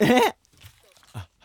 [0.00, 0.34] え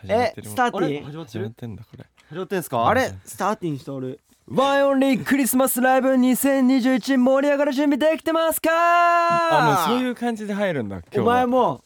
[0.06, 0.88] えスターテあれ？
[1.00, 2.06] ィン始まってんだこれ。
[2.30, 2.88] 始まってんすか？
[2.88, 3.14] あれ？
[3.26, 4.20] スターティンしとる。
[4.47, 8.70] ワンオンリークリスマスライブ2021盛り上がる準備できてますか？
[8.71, 11.84] あもうそういう感じで入るんだ今日お前はもう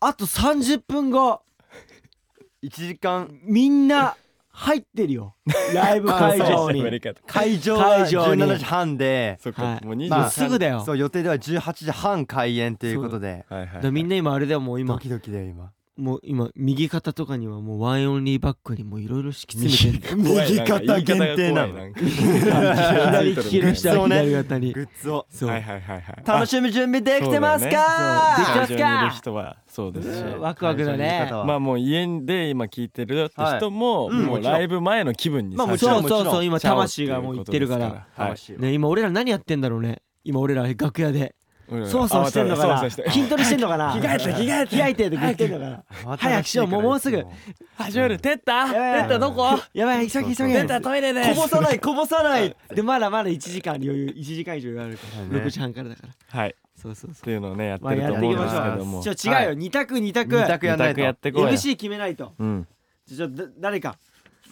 [0.00, 1.42] あと30分後。
[2.64, 4.16] 1時間みんな
[4.60, 5.36] 入ってるよ。
[5.74, 8.42] ライブ会場喋に会場は会場に。
[8.42, 9.38] 17時半で。
[9.42, 9.54] はい。
[9.54, 10.82] かもう23まあすぐだよ。
[10.84, 13.46] そう予定では18時半開演ということで。
[13.48, 14.94] はいはいだからみんな今あれだよもう今。
[14.94, 21.92] ドキドキだよ今もう今右肩とかにはもうワンオンリーバッグにもういろいろ敷き詰めてんだよ怖い右肩限定なの。
[21.92, 24.58] 左利きの人は左肩。
[24.58, 25.26] にグッズを。
[25.46, 26.22] はいはいはいはい。
[26.24, 27.70] 楽しみ準備できてますか？
[28.38, 30.18] できてますか会場にいる人はそうです。
[30.18, 31.28] しワクワクだね。
[31.30, 34.26] まあもう家で今聞いてるって人もはいうん。
[34.26, 38.06] もうライブ前の気分にそうろんそうそう今魂がもういってるから。
[38.58, 40.00] ね今俺ら何やってんだろうね。
[40.24, 41.20] 今俺ら楽屋で。
[41.20, 41.39] うん
[41.86, 42.90] そわそわしてんのかな。
[42.90, 43.92] 筋トレしてんのかな。
[44.00, 44.76] 着替えて着替えて。
[44.76, 46.16] 着替えてって言ってんのかな。
[46.16, 46.46] 早く。
[46.46, 46.66] しよう。
[46.66, 47.24] もうもうすぐ。
[47.76, 48.18] 始まる。
[48.18, 49.02] テッタテやばい。
[49.02, 49.58] ッタどこ？
[49.72, 50.08] やばい。
[50.08, 52.56] 急ぎ急ぎテッタトイレでこぼさない こぼさない。
[52.74, 54.06] でまだまだ1時間余裕。
[54.16, 55.22] 1時間以上あるから。
[55.22, 55.38] はいね。
[55.38, 56.40] 6時半からだから。
[56.40, 56.54] はい。
[56.76, 59.02] そうそうそっていうのをねやってうまあるとやっていき思うんですましょけどもう。
[59.02, 59.52] ちょ違うよ。
[59.54, 60.36] 2択2択。
[60.36, 62.32] 二択やんない二択やっとてこうや MC 決めないと。
[62.38, 62.66] うん。
[63.06, 63.96] ちょちょだ誰か。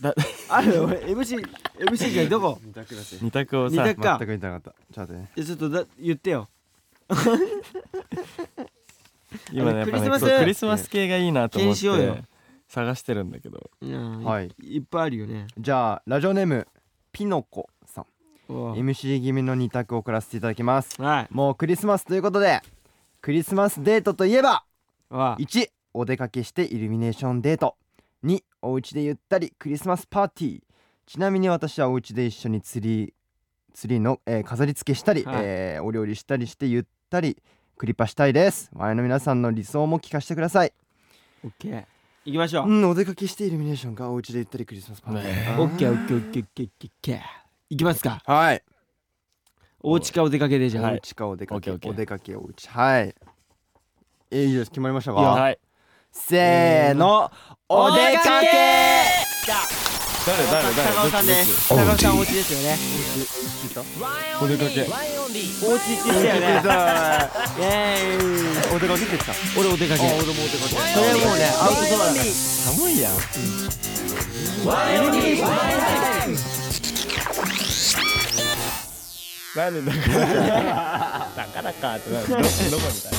[0.01, 0.15] だ
[0.49, 1.45] あるよ俺 MC
[1.81, 2.59] MC じゃどこ？
[2.65, 3.19] 二択だし。
[3.21, 4.17] 二択をさ二択か。
[4.19, 4.75] 全く見たかった。
[4.93, 5.31] ちょっとね。
[5.35, 6.49] ちょっとだ言ってよ
[9.53, 12.23] 今ねやっぱねクリスマスそうクリスマス系がいいなと思って
[12.69, 13.71] 探してるんだけど。
[13.81, 14.55] うんはい。
[14.63, 15.47] いっぱいあるよね。
[15.59, 16.67] じゃあラジオネーム
[17.13, 18.07] ピノコさん。
[18.49, 18.75] おう。
[18.75, 21.01] MC 気味の二択を送らせていただきます。
[21.01, 21.29] はい。
[21.31, 22.61] もうクリスマスということで
[23.23, 24.65] クリスマスデートといえば
[25.09, 27.77] わ1お出かけしてイルミネーションデート。
[28.25, 30.61] 2お家でゆったりクリスマスパーティー。
[31.07, 33.13] ちなみに私はお家で一緒にツリー
[33.73, 35.37] ツリーの、えー飾り付けしたり、はい。
[35.39, 37.37] えーお料理したりしてゆったり
[37.77, 38.71] クリパしたいです。
[38.73, 40.73] 前の皆さんの理想も聞かせてください。
[41.45, 41.85] オッケー。
[42.25, 42.69] 行きましょう。
[42.69, 45.57] うんお出かけしてイルミネーションかお家でゆったりクリスマスパーティー。
[45.57, 47.21] かオッケーオッケーオッケーオッケーオッケー
[47.71, 48.21] 行きますか。
[48.27, 48.63] はい。
[49.81, 52.69] お家かお出かけでじゃあお家かお出かけお出かけお家。
[52.69, 53.15] はい。
[54.31, 54.71] えー、いいです。
[54.71, 55.21] 決まりましたか？
[55.21, 55.59] はい。
[56.11, 57.31] せーの。
[57.69, 61.51] お出かけ誰誰誰高尾さんでどっち？
[61.53, 61.69] す。
[61.69, 62.79] 高尾さんお家ですよね。
[64.41, 64.83] お出かけ。
[64.83, 66.47] お家って言ってたよね。
[67.59, 68.23] イエー
[68.73, 69.33] イお出かけって言ってた？
[69.59, 70.01] 俺お出かけ。
[70.03, 70.75] 俺もお出かけ。
[70.75, 73.13] それはもうねアウトドアだから寒いやん。
[79.57, 82.27] なんでだからだからかってなる。
[82.29, 82.45] どどこ
[82.95, 83.19] みたいな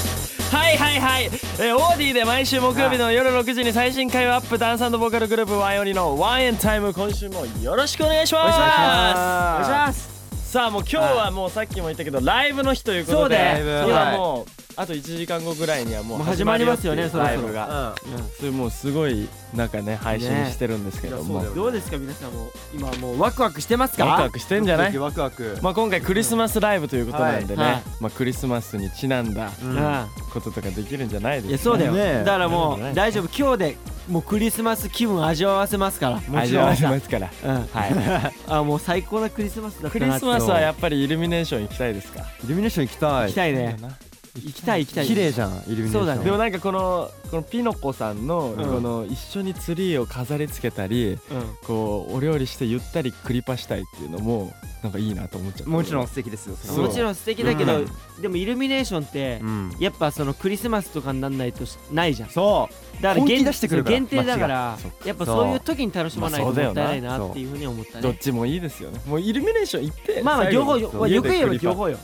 [0.52, 8.58] はいはいはい、えー、オーディで毎週木曜日の夜6時に最新回をアップダンスボーカルグループワイオニのワンエンタイム今週もよろしくお願いします。
[8.58, 10.20] お願いします。
[10.52, 17.52] さあもう今日はもうさっきも言ったけどライブの日ということでそうだよ今もうあと1時間後ぐらいにはもう始まりますよねそろそろ。
[17.52, 17.94] が。
[18.38, 24.06] それもうすごいなんかね配信してるんですけども、どうですか皆さんも今もうワクワクしてますか？
[24.06, 24.98] ワクワクしてんじゃない？
[24.98, 27.74] ワクワクまあ今回クリスマスライブということなんでね、はい。
[27.74, 27.84] はい。
[28.00, 29.52] まあクリスマスにちなんだ
[30.32, 31.92] こととかできるんじゃないですかいやそうだよ。
[31.92, 33.28] ねだからもねう大丈夫。
[33.38, 36.40] 今日でもうクリスマス気分味わわせますから。
[36.40, 37.30] 味わわせますから。
[37.44, 37.68] うん。
[37.68, 38.34] はい。
[38.48, 40.14] あもう最高なクリスマスだったクなって。
[40.16, 42.24] リスマスはやっぱりイルミネーション行きたいですか？
[42.46, 43.12] イルミネーション行きたい。
[43.26, 43.76] 行きたいね
[44.36, 45.08] 行きたい行きたい。
[45.08, 45.92] 綺麗じゃんイルミネーション。
[45.92, 46.24] そうだね。
[46.24, 48.56] でもなんかこのこのピノコさんのん。
[48.56, 51.20] この一緒にツリーを飾り付けたりうん。
[51.66, 54.54] こうお料理してゆったりクリパしたいっていうのも
[54.84, 56.56] なんかいいなと思っちゃったもちろん素敵ですよ。
[56.82, 58.22] もちろん素敵だけど、うん。
[58.22, 59.72] でもイルミネーションって、うん。
[59.80, 62.30] やっぱそのクリスマスとかになんないとしないじゃん。
[62.30, 63.02] そう。
[63.02, 63.46] だから限
[64.08, 65.54] 定だからやっぱそう。
[65.54, 68.02] いう時に楽しまないともったいないなっていうふうに思ったね。
[68.02, 69.02] どっちもいいですよね。
[69.06, 71.98] もうイルミネーション行ってまあまあ両方よ、く言えば両方よ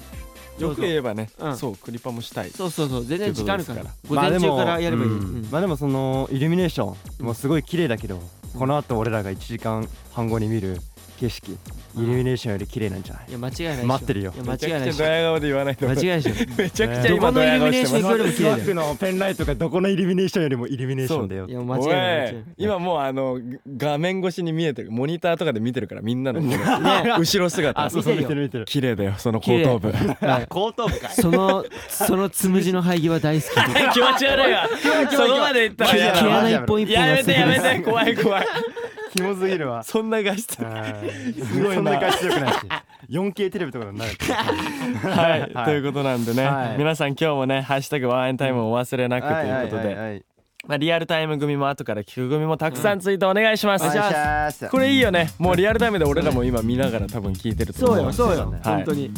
[0.59, 1.57] よく言えばねうん。
[1.57, 2.49] そうクリパもしたい。
[2.51, 3.05] そうそうそう。
[3.05, 3.81] 全然時間あるから。
[3.81, 5.47] という午前中からやればいい、まあでもうん。
[5.51, 8.21] まあでもそのイルミネーションもすごい綺麗だけど
[8.57, 10.77] この後俺らが1時間半後に見る
[11.19, 11.51] 景色
[11.97, 13.25] イルミネーションより綺麗なんじゃない？
[13.29, 13.87] いや間違いないでしょ。
[13.87, 14.33] 待ってるよ。
[14.35, 15.87] いや間違いないドヤ顔で言わないと。
[15.87, 16.45] 間違いないでしょ。
[16.57, 17.95] めちゃくちゃどこの今ドヤ顔してます。
[17.95, 23.39] イルミネーションよりも綺麗だのペンライトがどこのイルミネーションよりもイルミネーションだよいや間違いない今もうあの
[23.77, 26.41] 画面越しに見えてるモニターとかで見てるからみんなの。
[26.41, 26.53] この
[27.19, 27.81] 後ろ姿。
[27.81, 28.15] あそうそう。
[28.15, 28.65] 見てる見てる。
[28.65, 29.91] 綺麗だよその後頭部。
[29.93, 31.07] はい 後頭部か。
[31.07, 33.61] いそのそのつむじの生え際大好きで
[33.93, 34.51] 気持ち悪い。
[34.51, 34.67] わ
[35.11, 38.47] そこまで言ったら毛穴一本一本やめてやめてて怖い怖い
[39.15, 39.81] キモすぎるわ。
[39.85, 40.55] そんな画質。
[40.55, 40.63] す
[41.63, 42.57] ごいそんな画質良くないし。
[43.09, 44.11] 4K テレビとかになる
[45.09, 46.77] はい、ということなんでね、はい。
[46.77, 50.25] 皆さん今日もね「ハッシュタグワンエンタイム」お忘れなくということで、はい
[50.67, 54.69] まあ、リアルタイム組も後から聞く組もたくさんツイートお願いします、お願いします。
[54.69, 55.29] これいいよね。
[55.37, 58.13] もうリアルタイムで俺らも今見ながら多分聞いてると思う。
[58.13, 58.51] そうよそうよ。
[58.51, 58.75] ねはい。
[58.77, 59.05] 本当に。
[59.05, 59.11] いっ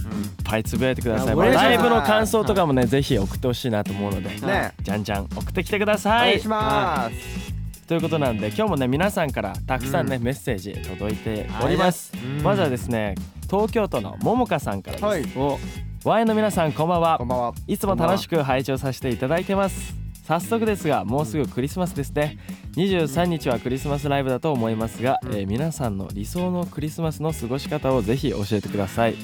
[0.43, 0.63] ぱい。
[0.65, 4.73] つぶやいてください、まあライブの感想とかもねぜひ送ってほしいなと思うので、ね。
[4.81, 6.31] じゃんじゃん送ってきてくだおさい。
[6.31, 7.56] 願いします
[7.87, 12.43] ということなんで今日もね皆さんからたくさんね、メッセージ届いております、うん。
[12.43, 13.15] まずはですね
[13.49, 15.25] 東京都のももかさんからです、はい。
[15.37, 15.57] お
[16.03, 17.17] ワインの皆さんこんばんは。
[17.17, 17.53] こんばんは。
[17.65, 19.95] いつも楽しく拝聴させていただいてます。
[20.25, 22.37] 早速ですがもうすぐクリスマスですね
[22.77, 29.15] 23日はクリスマスライブだと思いますが、えー皆さんの理想のクリスマスの過ごし方をぜひ教えてください。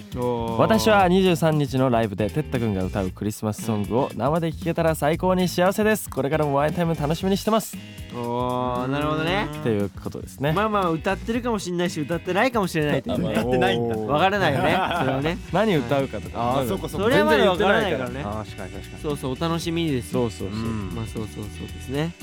[0.58, 6.10] 私は23日のライブでてったくんが歌うクリスマスソングを生で聴けたら最高に幸せです。
[6.10, 7.78] これからもワインタイム楽しみにしてます。
[8.16, 9.48] おーなるほどね。
[9.54, 13.18] っていうことですね、まあまあ歌ってるかもしれないし歌ってないかもしれないってね。
[13.34, 13.96] 歌ってないんだ。
[13.96, 14.72] わからないよね。
[15.00, 15.38] それはね。
[15.52, 16.42] 何歌うかとか。
[16.42, 16.68] あーまだ。
[16.70, 17.06] そうかそうか。
[17.06, 18.22] それはまだわからないからね。
[18.24, 19.04] あー確かに確かに。
[19.04, 20.10] そうそうお楽しみです。
[20.10, 20.62] そうそうそう、う。
[20.64, 20.96] ん。
[20.96, 22.14] まあそうそうそうですね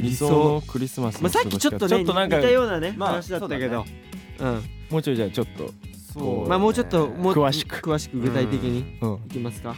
[0.00, 3.84] 理想のクリスマスまあさっきちょっとねちょっとなんか似たようなねまあ話だったけど。
[4.40, 4.62] うん。
[4.90, 5.70] もうちょいじゃあちょっと
[6.14, 7.76] こうまあもうちょっともう詳しく。
[7.76, 9.14] 詳しく具体的にうん。
[9.26, 9.74] いきますか。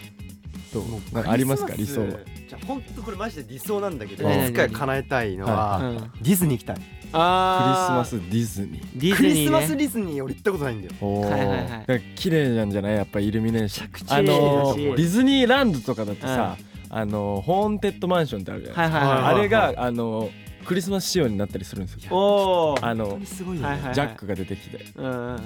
[0.72, 0.84] どう？
[1.26, 1.74] ありますか？
[1.76, 2.06] 理想は。
[2.48, 6.12] じゃあ本当これマジで理想なんだけどいつか叶えたいのうはん。
[6.20, 6.76] ディズニー行きたい。
[6.76, 8.82] クリスあマスディズニー。
[8.82, 11.20] クディズニーリスマスねディズニー俺行ったことないんだよ。
[11.22, 12.02] はいはいはい。
[12.14, 12.94] 綺麗なんじゃない？
[12.94, 14.16] やっぱイルミネーション。
[14.16, 16.56] あのーディズニーランドとかだとさ、
[16.90, 20.30] あのーホーンテッドマンションってあるじゃないですか、あれがあのー
[20.64, 22.14] クリスマス仕様になったりするんですよ。
[22.14, 24.84] おおあのジャックが出てきて。
[24.96, 25.38] うんうんうん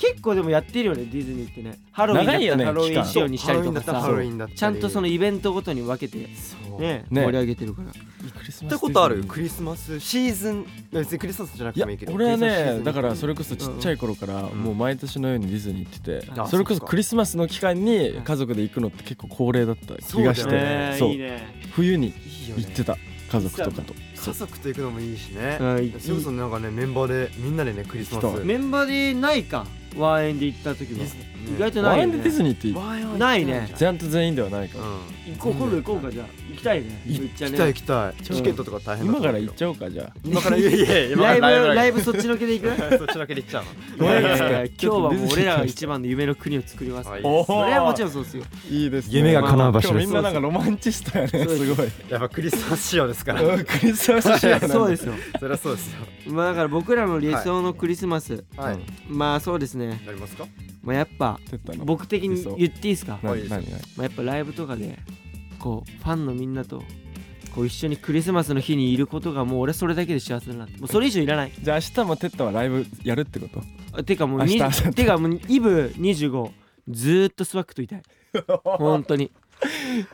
[0.00, 1.78] 結構でもやってるよねディズニーってね。
[1.92, 4.08] ハロウィンだ長いよねったらハロウィン仕様にしたりとかさ。
[4.54, 6.28] ちゃんとそのイベントごとに分けてね
[6.78, 7.92] ね盛り上げてるから。
[7.92, 9.24] クリス行ったことある？
[9.24, 10.00] クリスマス？
[10.00, 10.66] シーズン？
[10.90, 12.14] 別にクリスマスじゃなくてもいいけど。
[12.14, 20.96] 俺はねだからそれこそちっちゃい頃からもう毎年のようにディズニー行っててあそれこそクリスマスの期間に家族で行くのって結構恒例だった気がしてね。
[20.98, 21.10] そう。
[21.10, 21.42] いいね。
[21.72, 22.14] 冬に
[22.56, 22.96] 行ってた
[23.30, 23.94] 家族とかと。
[23.94, 25.56] 家族と行くのもいいしね。
[25.58, 28.44] それこそなんかねメンバーでみんなでねクリスマス。
[28.44, 29.66] メンバーでないか
[29.96, 31.04] ワンエンで行った時は。
[31.04, 32.12] 意外とないよね。
[32.12, 33.72] ワインでディズニーってないね。
[33.76, 34.84] ちゃんと全員ではないから。
[34.84, 36.26] うん行こう今度行こうかじゃあ。
[36.50, 37.02] 行きたいね。
[37.06, 37.58] 行めっちゃね。
[37.58, 38.12] 行きたい。
[38.12, 40.12] 行きたいチケットとか大変だ今から行っゃちゃおうかじゃあ。
[40.24, 42.76] 今からいやいや今ライブからライブそっちのけで行く？
[42.98, 43.64] そっちだけで行っちゃう
[43.98, 44.06] の？
[44.06, 47.08] いやいやいや今日はもう俺らが一番の夢の国を作ります。
[47.08, 48.44] はいおそれはもちろんそうですよ。
[48.70, 49.18] いいですね。
[49.18, 51.66] 夢が叶う場所です今日みんななんかロマンチストやねそうです。
[51.66, 51.88] すごい。
[52.08, 53.42] やっぱクリスマス仕様ですから。
[53.42, 54.68] うんクリスマス仕様なんだ。
[54.68, 55.14] そうですよ。
[55.38, 55.98] そりゃそうですよ。
[56.26, 58.44] まあだから僕らの理想のクリスマス。
[58.56, 58.78] はい。
[59.08, 60.02] まあそうですね。
[60.06, 60.46] なりますか？
[60.82, 61.84] まあやっぱてったの。
[61.84, 63.18] 僕的に言っていいですか？
[63.22, 63.40] まはい。
[63.48, 63.80] 何何何？
[63.98, 64.98] あやっぱライブとかで
[65.60, 66.82] こうファンのみんなと
[67.54, 71.52] こう一緒にクリスマスの日にいることがもう俺それだけで幸せだなってもうそれ以上いらない。
[71.60, 73.60] じゃあ明日もテッタはライブやるってこと？
[73.92, 74.90] あてかもう明日に明後日。
[74.94, 76.50] てかもうイブ25
[76.88, 78.02] ずーっとスワックといたい。
[78.64, 79.30] 本当に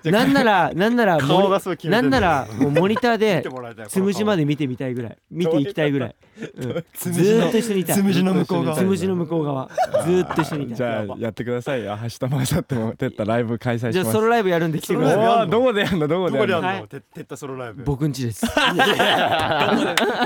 [0.05, 5.19] なんならなんなら顔がそう決めてなんなよらもうモニターで見てもらいたいつむじまで見てみたいぐらい。
[5.31, 6.17] 見ていきたいぐらい、
[6.57, 7.97] うん、ずーっと一緒にいたい。
[7.97, 8.77] つむじの向こう側。
[8.77, 9.69] つむじの向こう側。
[10.05, 10.77] ずーっと一緒にいたい。
[10.77, 11.97] じゃあやってくださいよ。
[12.03, 13.93] 明日も明後日もテッタライブ開催します。
[13.93, 15.51] じゃあソロライブやるんで来てください。
[15.51, 16.09] どこでやんの？
[16.09, 16.41] どこでやんの？
[16.41, 16.81] どこでやんはい。
[16.81, 17.85] のててったソロライブ。
[17.85, 18.45] 僕んちです。
[18.51, 18.53] 行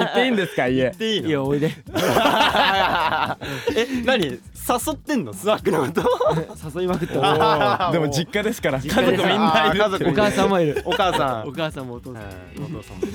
[0.05, 0.67] っていいんですか？
[0.69, 1.71] 家でいいいやおいで。
[3.77, 4.25] え何？
[4.27, 4.39] 誘
[4.93, 5.33] ってんの？
[5.33, 6.03] スワックのこと？
[6.79, 7.93] 誘いまくっておおー。
[7.93, 8.79] でも実家ですから。
[8.79, 10.83] 家族みんないるあー家族お母さんもいる。
[10.85, 11.49] お母さん。
[11.49, 12.23] お母さんもお父さん。
[12.57, 13.07] うんお父さんも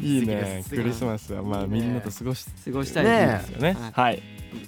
[0.00, 3.04] いいねクリスマスはまあみんなと過ごし過ごしたい。
[3.04, 3.76] ねですよね。
[3.92, 4.22] ははい。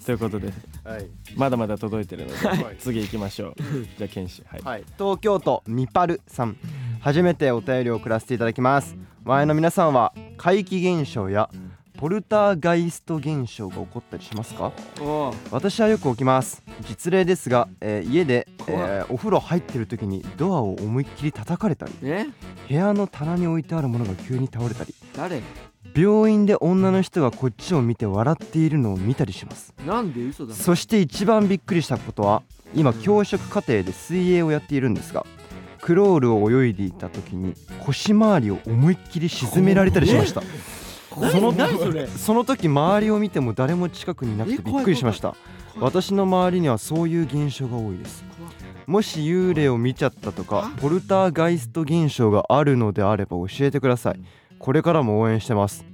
[0.05, 0.53] ということで
[0.85, 1.07] はい。
[1.37, 2.77] まだまだ届いてるのではい。
[2.79, 3.55] 次行きましょう。
[3.99, 4.61] じゃあケンシはい。
[4.63, 6.57] はい、東京都みぱるさん。
[7.01, 8.97] 初めてお便りを送らせていただきます。
[9.25, 11.49] 前の皆さんは怪奇現象や
[12.01, 14.73] ポルターガイスト現象が起こったりしますか？
[15.51, 16.63] 私はよく起きます。
[16.89, 22.29] 実例ですが、えー家で、えーお風呂入ってる時にドアを思いっきり叩かれたりね
[22.69, 25.43] 部屋の棚に置いてあるものが急に倒れたり誰？
[25.95, 29.75] 病院で女の人がこっちを見て笑っているのを見たりします。
[29.87, 30.55] なんで嘘だ。
[30.55, 32.43] そして一番びっくりしたことは
[32.75, 35.27] 今教職課程で水泳をやっているんですが
[35.83, 37.53] クロールを泳いでいた時に
[37.85, 40.43] 腰回りを思いっきり沈められたりしました
[41.15, 42.07] その何それ？
[42.07, 45.35] その時周りを見ても誰も近くにいなくてえびっくりしました。
[45.81, 48.25] 私の周りにはそういう現象が多いです。
[48.87, 54.21] もし幽霊を見ちゃったとかポルターガイスト現象があるのであれば教えてください。
[54.59, 55.85] これからも応援してます。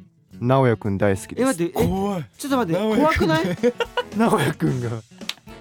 [0.41, 1.43] 直哉くん大好きです。
[1.43, 3.45] え待ってちょっと待って怖くない？
[4.17, 4.89] 直哉くんが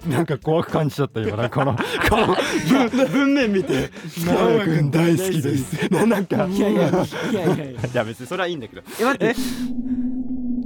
[0.10, 1.50] なんか怖く感じちゃった今な。
[1.50, 1.82] このこ
[2.12, 2.36] の
[2.90, 3.90] 文文面見て。
[4.26, 5.92] 直哉くん大好きです。
[5.92, 6.48] ななんか。
[6.48, 7.00] いやいやいや
[7.32, 7.66] いやいや。
[7.66, 8.84] いや別にそれはいいんだけど。
[9.00, 9.36] え待って。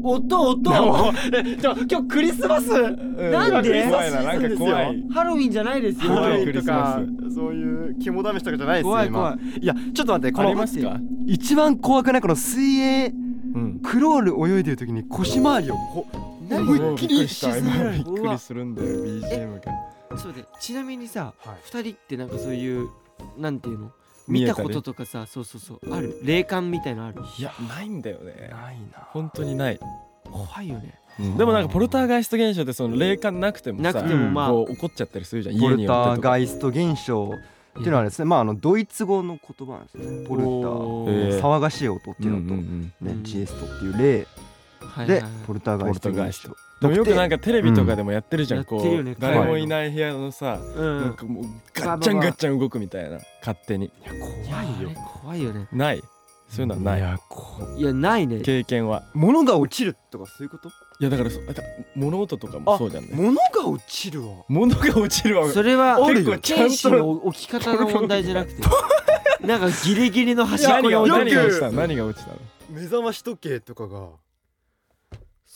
[0.03, 0.72] 音音。
[1.34, 6.10] えじゃあ今日クリスマスなんで怖いハロウィンじゃないですよ。
[6.12, 7.01] 怖いとか。
[7.34, 9.38] そういう肝試しとかじゃないですよ怖い怖い。
[9.39, 9.58] 今。
[9.62, 10.65] いやちょっと待ってこの
[11.27, 13.13] 一番怖くないこの水泳。
[13.55, 13.79] うん。
[13.84, 17.57] クロール泳いでる時に腰回りをこう何思いっきりした。
[17.57, 20.17] 今びっくりするんだよ BGM が。
[20.17, 21.57] そうでちなみにさ、はい。
[21.63, 22.89] 二人ってなんかそういう
[23.37, 23.91] なんていうの？
[24.27, 25.93] 見えたこととかさそうそうそう。
[25.93, 26.19] ある？
[26.23, 27.21] 霊感みたいのある？
[27.37, 28.49] いやないんだよね。
[28.51, 29.07] ないな。
[29.11, 29.79] 本当にない。
[30.23, 30.99] 怖いよね。
[31.37, 35.59] でもなんかポルターガイスト現象ってその霊感なくてもさなくてもまあ、こう怒っちゃったりするじゃん。
[35.59, 40.27] ポルターガイスト現象っていうのはですねまああのドイツ語の言葉なんですね。
[40.27, 41.41] ポルタおー。
[41.41, 44.27] 騒がしい音っていうのと、ねうんチエストっていう例
[45.05, 48.62] でポルターガイストでもよくなんかテレビとかでもやってるじゃん、う。
[48.63, 51.01] んこう誰もいない部屋のさ、うん。
[51.01, 51.43] なんかもう
[51.74, 53.91] ガッチャンガッチャン動くみたいな勝手にい
[54.50, 55.67] やあれ怖いよね。
[55.72, 56.01] ない。
[56.48, 57.00] そういうのはない。
[57.00, 58.27] いやこいやない。
[58.27, 59.03] ね経験は。
[59.13, 60.72] 物が落ちるとかそういうことい
[61.03, 61.29] やだから
[61.96, 63.10] 物音とかもそうじゃんね。
[63.13, 64.46] 物が落ちるわ。
[64.48, 65.50] 物が落ちるわ。
[65.50, 68.62] それはあるよちゃんと置き方の問題じゃなくて。
[69.46, 71.72] なんかギリギリの端っこに何が落ちたの？
[71.74, 72.38] 何が落ちたの？
[72.69, 74.08] 目覚まし時計とかが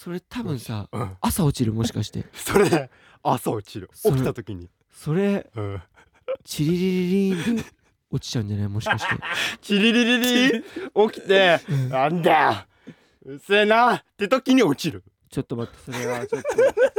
[0.03, 1.17] それ多分さうん。
[1.21, 2.25] 朝落ちるもしかして。
[2.33, 2.89] それ
[3.23, 3.89] 朝落ちる。
[4.03, 4.69] 起きた時に。
[4.91, 5.81] それうん。
[6.43, 7.63] チリリリリーンで
[8.11, 8.67] 落ちちゃうんじゃない？
[8.67, 9.15] もしかして。
[9.61, 10.19] チリリリ
[10.51, 10.63] リ
[11.11, 11.61] 起きて。
[11.89, 12.55] なんだよ。
[13.25, 15.03] うっせえなって時に落ちる。
[15.29, 16.49] ちょっと待ってそれはちょっと。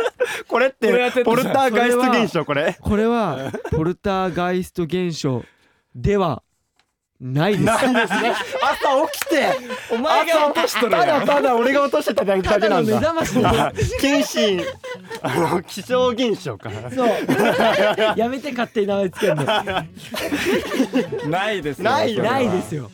[0.48, 0.88] これって
[1.24, 2.76] ポルターガイスト現象これ。
[2.80, 5.44] これはポルターガイスト現象
[5.94, 6.42] では
[7.20, 7.64] ないです。
[7.64, 8.34] ないですね。
[8.62, 9.46] 朝起きて
[9.92, 11.26] お前が落としたやん。
[11.26, 13.08] だただ俺が落としてただけただの目なんだ。
[13.08, 14.62] 覚ましだ謙信
[15.22, 16.70] あの気象現象か。
[16.70, 17.08] なそう。
[18.16, 19.44] やめて勝手に名前つけるの。
[21.30, 22.90] ないですよないないですよ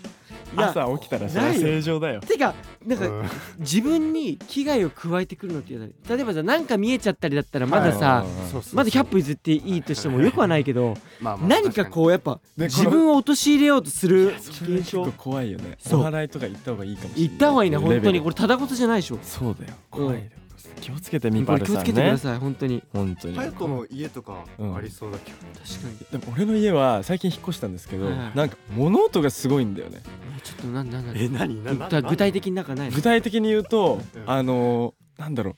[0.56, 2.20] 朝起きたらそれは正常だよ。
[2.20, 2.54] てか
[2.84, 3.24] なんかうん。
[3.58, 15.76] 自分に危害を加えてくるのっていうのは例えばさなんか見えちゃったりだったらまださそうそうまだ100歩譲っていいとしてもよくはないけどまあまあ何かこうやっぱで自分を陥れようとするそれ結構現象怖いよね。
[15.78, 16.24] そう。
[16.24, 17.28] いとか行った方がいいかもしれない。
[17.28, 18.20] 言った方がいいな本当に。
[18.20, 19.18] これれただ事じゃないでしょ。
[19.22, 19.74] そうだよ。
[19.90, 20.22] 怖いよ。
[20.80, 22.82] 気をつけてみこれ気をパルさんねつけてください本当に。
[22.92, 23.34] 本当に。
[23.34, 25.36] 隼人の家とかうんありそうだけど。
[25.38, 26.20] 確かに。
[26.20, 28.36] でも俺の家は最近引っ越したんですけどはいはい。
[28.36, 30.00] なんか物音がすごいんだよね
[30.68, 31.62] なんなんなんえ何？
[31.64, 32.94] な具体具体的になんかないの？
[32.96, 34.30] 具体的に言うとうん。
[34.30, 35.56] あのーなんだろう。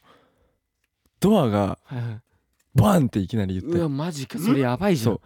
[1.21, 2.21] ドアがはいはい。
[2.75, 4.39] バンっていきなり言うわっマジか。
[4.39, 5.17] それやばいじゃん。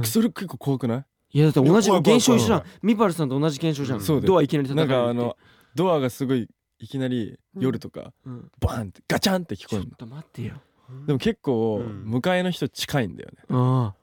[0.00, 1.04] てそれ結構怖くない？
[1.34, 4.00] いやだって同じ現象一緒じゃん怖ミパルさんと同じ現象じゃん。
[4.00, 4.32] そうだよ。
[4.32, 5.04] ドアいきなりなん叩かれて。
[5.06, 5.36] かあの
[5.74, 8.50] ドアがすごいいきなり夜とかうん。
[8.60, 10.54] バンってガチャンって聞こえるちょっと待ってよ。
[10.90, 12.04] のでも結構うん。
[12.04, 13.38] 向かいの人近いんだよね。
[13.50, 13.94] あ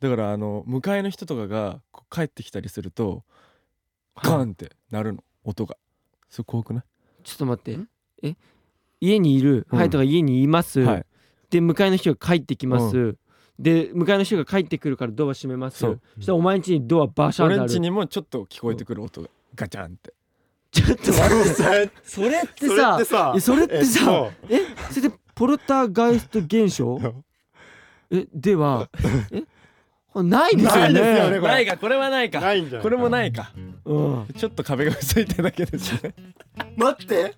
[0.00, 1.80] だからあの向かいの人とかが
[2.10, 3.37] 帰ってきたりするとあ
[4.22, 5.76] ガンってなるの音が。
[6.28, 6.82] それ怖くない？
[7.24, 7.78] ちょっと待って。
[8.22, 8.36] え？
[9.00, 9.78] 家にいるうん。
[9.78, 10.80] ハイトが家にいます。
[10.80, 11.06] はい。
[11.50, 13.16] で向かいの人が帰ってきます。
[13.58, 15.78] で向かいの人が帰ってくるからドア閉めます。
[15.78, 17.62] そそうしたらお前ん家にドアバシャンってある。
[17.62, 20.12] 俺んちにもちょっと聞こえてくる音がガチャンって。
[20.70, 21.54] ちょっと待って。
[21.54, 24.60] それそれってそれさってさそれってさえ？
[24.90, 27.00] それでポルターガイスト現象？
[28.10, 28.26] え？
[28.34, 28.90] では
[29.32, 29.42] え？
[30.22, 31.52] ないですよないですよねねこれ。
[31.52, 32.40] ないかこれはないか。
[32.40, 33.52] ないんじゃないこれもないか。
[33.84, 34.26] うん。
[34.36, 36.14] ちょっと壁が薄いってだけですね。
[36.76, 37.34] 待って。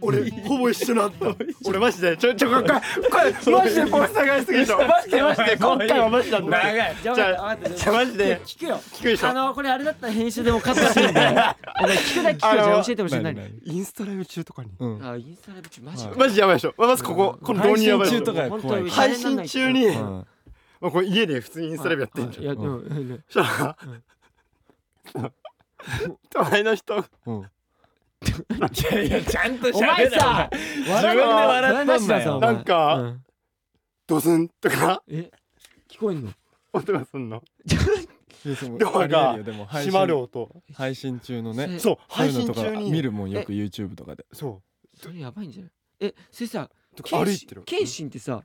[0.00, 1.34] 俺ほぼ一緒だった。
[1.64, 2.16] 俺マジで。
[2.16, 2.70] ちょちょこれこ
[3.50, 6.96] れマジでポスターがすぎでしょマジでマジで 今回はマジだった長い。
[7.02, 8.40] じゃあじゃマジで。
[8.44, 8.80] 聞くよ。
[8.92, 9.28] 聞くでしょ。
[9.28, 13.50] あのこれあれだったら編集でもカットしてるん 聞くだけ聞く教えてほしい何何？
[13.64, 14.70] インスタライブ中とかに。
[14.78, 15.08] うん。
[15.10, 16.74] あインスタライブ中マジマジやばいでしょ。
[16.76, 18.24] まずこここの導入やばいでしょ。
[18.24, 20.26] 配信中とか本当怖いに配信中にうん
[20.80, 22.44] まあこれ家で普通にインスタライブやってんじゃん。
[22.44, 22.60] いやうん。
[22.62, 23.24] うん。
[23.28, 23.76] そした
[25.20, 25.32] ら
[26.30, 27.42] 隣の人うん。
[27.42, 27.44] い
[28.90, 32.40] やいやちゃんとお前さ自分で笑っとんだよ。
[32.40, 33.24] なんかうん。
[34.06, 35.02] ドスンとか。
[35.08, 35.30] え？
[35.88, 36.30] 聞こえんの？
[36.72, 37.42] 音がすんの。
[37.66, 37.74] い
[38.48, 40.50] やでもドアが閉まる音。
[40.74, 42.90] 配信中のねえそうそう配いうのとか信中に。
[42.90, 44.26] 見るもんよく YouTube とかで。
[44.32, 44.62] そ
[44.94, 45.70] それやばいんじゃない？
[46.00, 47.62] えそれさうとか歩いてる。
[47.64, 48.42] 謙信ってさ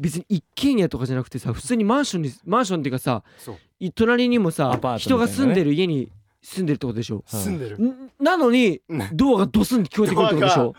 [0.00, 3.22] 別に一軒家とかじゃなくてさ普通にマンションにマンションっていうかさ
[3.94, 4.98] 隣にもさね。
[4.98, 6.10] 人が住んでる家に
[6.42, 7.16] 住んでるってことでしょ？
[7.16, 7.42] はい。
[7.42, 9.08] 住んでるんなのにうん。
[9.12, 10.74] ドアがドスンって聞こえてくるってことでしょ？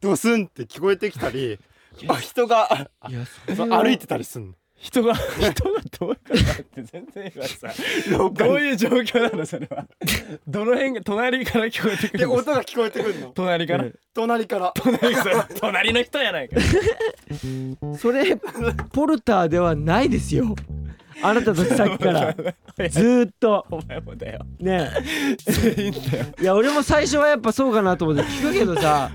[0.00, 1.58] ドスンって聞こえてきたり
[2.08, 2.90] あ人が
[3.46, 4.54] 歩いてたりすんの？
[4.78, 5.52] 人が 人が
[5.98, 7.68] どういうことだって全然今さ
[8.32, 9.86] どういう状況なのそれは。
[10.46, 12.34] どの辺が隣から聞こえてくでるの？
[12.34, 13.28] 音が聞こえてくるの？
[13.28, 13.84] 隣から？
[13.86, 14.72] え隣から。
[14.76, 15.16] 隣
[15.60, 16.56] 隣の人やないか。
[17.98, 18.36] それ
[18.92, 20.54] ポルターではないですよ。
[21.22, 22.34] あなたたちさっきから。
[22.90, 23.64] ずーっと。
[23.70, 24.40] お前もだよ。
[24.60, 24.90] ね
[25.46, 26.24] 全員だよ。
[26.38, 29.10] いや俺も最初はやっぱそうかなと思って聞くけどさ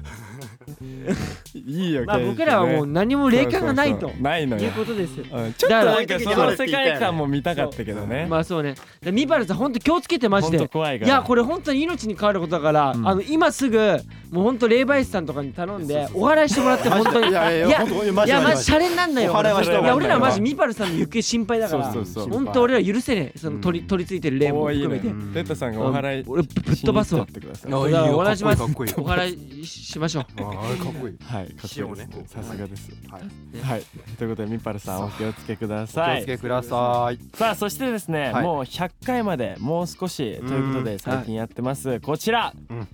[1.56, 4.63] いいよまあ僕らはもう何も霊感がないとないのよ。
[4.63, 5.18] いうことです。
[5.18, 8.27] ようんちょっとなんかその世界観も見たかったけどね。
[8.30, 8.75] まあそうね。
[9.01, 13.08] でミバルさん本当気をつけてマジほんとで怖いやこれ本当に命に関わることだから、うん。
[13.08, 13.98] あの今すぐ
[14.32, 17.30] もう本当霊媒師さんとかに頼んでお祓いしてもらって本当に。
[17.30, 23.38] いやいやマジシャレになんないよお祓いはした方がいいいや俺らマジミバルさんの行方心配だから本当俺ら許せねえ。
[23.38, 25.08] その取り取り付いてる霊もおーいい含めて。
[25.14, 27.28] ねテッタさんがお祓い俺ぶぶっ飛ばすわ。
[27.68, 28.60] お願いします。
[28.60, 30.26] かっこいいかっお祓いしましょう。
[30.36, 31.18] こいいああかっこいい。
[31.22, 32.90] はい、かっこいいさすがです。
[33.10, 33.22] はい。
[33.62, 33.84] はい、
[34.18, 36.20] ということで、みっぱるさん、お気をつけくだおさい。
[36.20, 37.20] 気をつけください。
[37.36, 38.44] さあ、そしてですね、はい。
[38.44, 42.00] もう100回までもう少しということで、最近やってます。
[42.00, 42.88] こちら、うん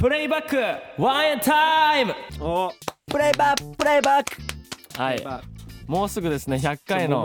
[0.00, 0.56] プレイバック
[0.96, 2.14] ワンエンタイム。
[2.40, 2.72] お。
[3.06, 4.30] プレイバック、プレイバック。
[4.98, 5.42] はい、まあ
[5.86, 7.22] もうすぐですね、100回の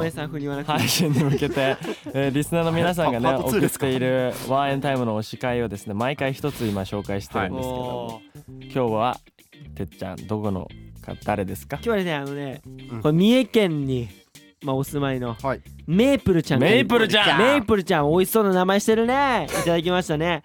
[0.66, 1.78] 配信に向けて、
[2.14, 3.86] えーリスナーの皆さんがねパパート2送っですか？
[3.86, 9.20] ているワンエンタイムの推し会をですね毎回一つ今紹介してるんですけども、今日は
[9.76, 10.68] てっちゃんどこの
[11.02, 11.78] か誰ですか？
[11.78, 13.02] 今日はねあのね、うん。
[13.02, 14.10] これ三重県に
[14.64, 15.62] まあお住まいのはい。
[15.88, 17.40] メープルちゃんメイプルちゃん。
[17.40, 19.48] メイプルちゃん美味しそうな名前してるね。
[19.50, 20.44] いただきましたね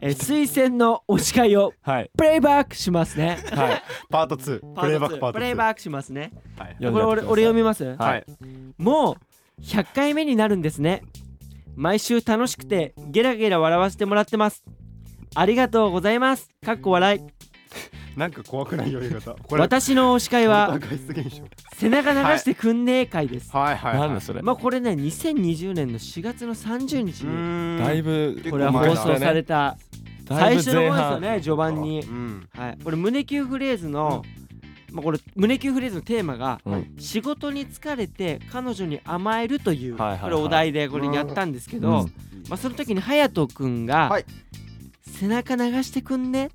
[0.00, 2.10] えー推薦の推し会をはい。
[2.16, 3.38] プレイバックしますね。
[3.52, 3.82] はい。
[4.10, 6.32] パート2プレイバックパート2プレイバックしますね。
[6.58, 6.76] はい。
[6.78, 8.24] これ俺俺読みます、はい。
[8.76, 9.16] も
[9.58, 11.02] う100回目になるんですね。
[11.76, 14.64] 毎週楽しくてゲラゲラ笑わせてもらってます。
[15.34, 16.48] ありがとうございます。
[16.64, 17.37] かっこ笑い
[18.16, 19.36] なんか怖くない読み方。
[19.56, 20.78] 私の推し会は
[21.76, 24.42] 背中流してくんねえ会です、はいはいなんだそれ。
[24.42, 29.76] まあこれね2020年の4月の30日にだいぶこれは放送された
[30.26, 32.00] 最初の前方ですよね半序盤に。
[32.00, 32.48] うん。
[32.54, 32.78] はい。
[32.82, 34.24] これ胸キュンフレーズの
[34.92, 36.94] まあこれ胸キュンフレーズのテーマがうん。
[36.98, 40.22] 仕事に疲れて彼女に甘えるというはいはいはい。
[40.22, 42.12] これお題でこれやったんですけうどん。
[42.48, 44.24] まあその時に隼人くんがはい。
[45.06, 46.50] 背中流してくんね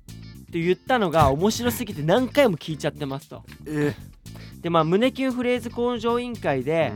[0.54, 3.42] って言ったのが面白すぎて何回も聞いちゃってますと。
[3.66, 3.92] え
[4.60, 6.92] でまあ胸キュンフレーズ向上委員会で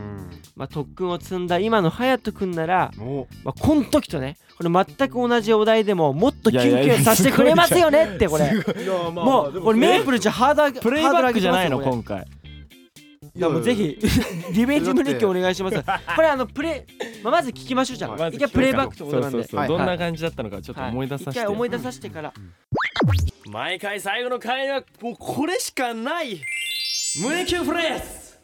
[0.55, 3.27] まあ特訓を積んだ今の隼人くんならお。
[3.43, 8.49] まあ、この時とねこれ全く同じお題でももっとキュンキュンさせてくれますよねってこれ。
[9.11, 12.25] もうこれメープルじゃハードルプレイバックじゃないの今回。
[13.35, 13.97] いやもうぜひ
[14.53, 15.83] リベンジ胸キュンお願いします。
[16.15, 19.31] これあのプレイ、まあ、まず聞きましょうじゃあ、はい一回プレイバックってことなんで。
[19.31, 19.59] そうそうそう。
[19.59, 21.31] はいどんな感じだったのかちょっと思い出させて。
[21.31, 22.33] 一回思い出させてから
[23.47, 26.41] 毎回最後の回はもうこれしかない。
[27.21, 28.37] 胸キュンフレーズ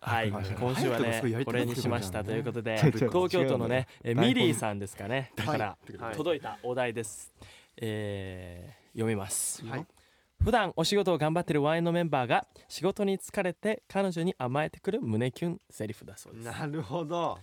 [0.00, 0.30] はい。
[0.30, 2.24] はい今週はねこれにしました。
[2.24, 5.32] ということで 東京都のねえミリーさんですかね。
[5.38, 6.16] はいからはい。
[6.16, 7.32] 届いたお題です。
[7.76, 9.64] えー読みます。
[9.64, 9.86] はい。
[10.44, 16.44] 普段お仕事を頑張ってるワインのメンバーが仕事に疲れて彼女に甘えてくる胸キュンセリフだそうです。
[16.44, 17.38] なるほど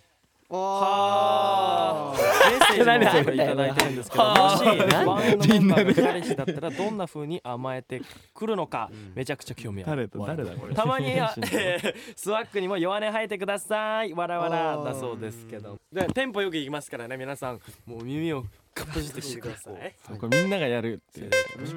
[0.49, 2.15] は
[2.49, 3.35] メッセージもこれ？
[3.35, 8.01] いただいてるんですけどもしワンエンのメンバーが彼氏だったらどんな風に甘えて
[8.33, 10.09] くるのかめちゃくちゃ興味ある。
[10.11, 10.73] 誰だ誰だこれ？
[10.75, 14.13] たまには、えースワックにも弱音吐いてください。
[14.13, 15.77] わらわらだそうですけど。
[15.91, 17.61] でテンポよくいきますからね皆さん。
[17.85, 19.93] もう耳をかっぽじってきてください。
[20.17, 21.29] これみんながやるっていう。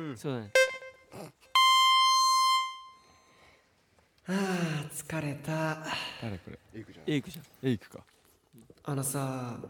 [0.09, 0.17] うん。
[0.17, 0.51] そうだね。
[4.29, 5.85] あー疲れた。
[6.23, 6.81] 誰これ？
[6.81, 7.05] いくじゃん。
[7.11, 7.45] エイクじゃん。
[7.69, 7.99] エイクか
[8.85, 9.61] あのさ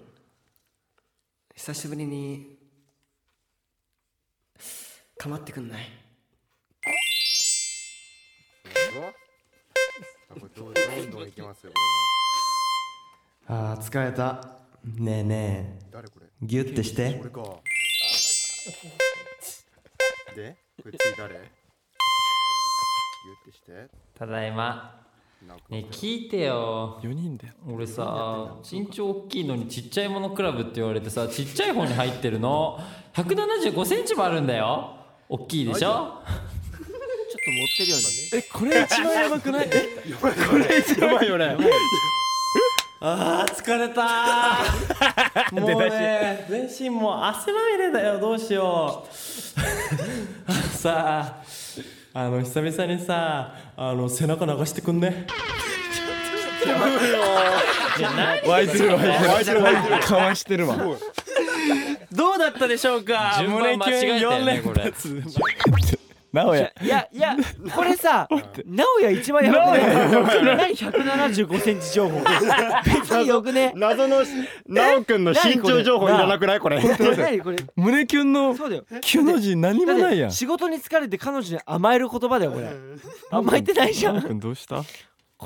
[1.55, 2.57] 久しぶりに
[5.19, 5.83] かまってくんない？
[13.49, 14.59] ああー疲れた。
[14.83, 15.85] ねえねえ。
[15.85, 17.11] れ誰これギュッてして。
[20.35, 21.35] でこれ次誰？
[21.35, 21.47] ギュっ
[23.45, 23.91] てして。
[24.19, 25.07] ただいま
[25.43, 26.99] ねえ聞いてよ。
[27.03, 32.79] 4人で俺さ身長大きいのにちっちゃいものクラブって言われてさちっちゃい方に入ってるの
[33.15, 34.95] ？1 7 5センチもあるんだよ。
[35.29, 35.83] 大きいでしょ？
[35.83, 38.03] ちょっと持ってるよね。
[38.35, 39.69] えこれ一番やばくない？
[41.01, 41.57] やばいよね
[43.01, 44.03] あー疲れた。
[45.51, 48.21] ーもうね全身もう汗まみれだよ。
[48.21, 49.13] どうしよう。
[50.77, 51.43] さあ
[52.29, 55.27] の久々にさあの背中流してくんね。
[58.47, 60.77] 湧いてる湧いてる湧いてるかわしてるわ
[62.13, 63.37] どうだったでしょうか？
[63.41, 64.93] 順番間違えたよねこれ
[66.33, 67.37] なおやいやいや
[67.75, 68.27] これさ
[68.65, 69.79] 直哉一番やばく
[70.43, 72.21] ない何175センチ情報。
[72.85, 73.73] 別によくね。
[73.77, 74.23] 謎の
[74.67, 76.61] なおくんの身長情報いらなくない？
[76.61, 76.81] これ。
[76.83, 77.41] 何？
[77.41, 77.57] これ。
[77.77, 78.85] 胸キュンのそうだよ。
[79.03, 82.71] キュの字何もないや仕事に疲れて彼女に甘える言葉だよこれ。
[83.31, 84.23] 甘えてないじゃん。
[84.23, 84.83] 君どうした？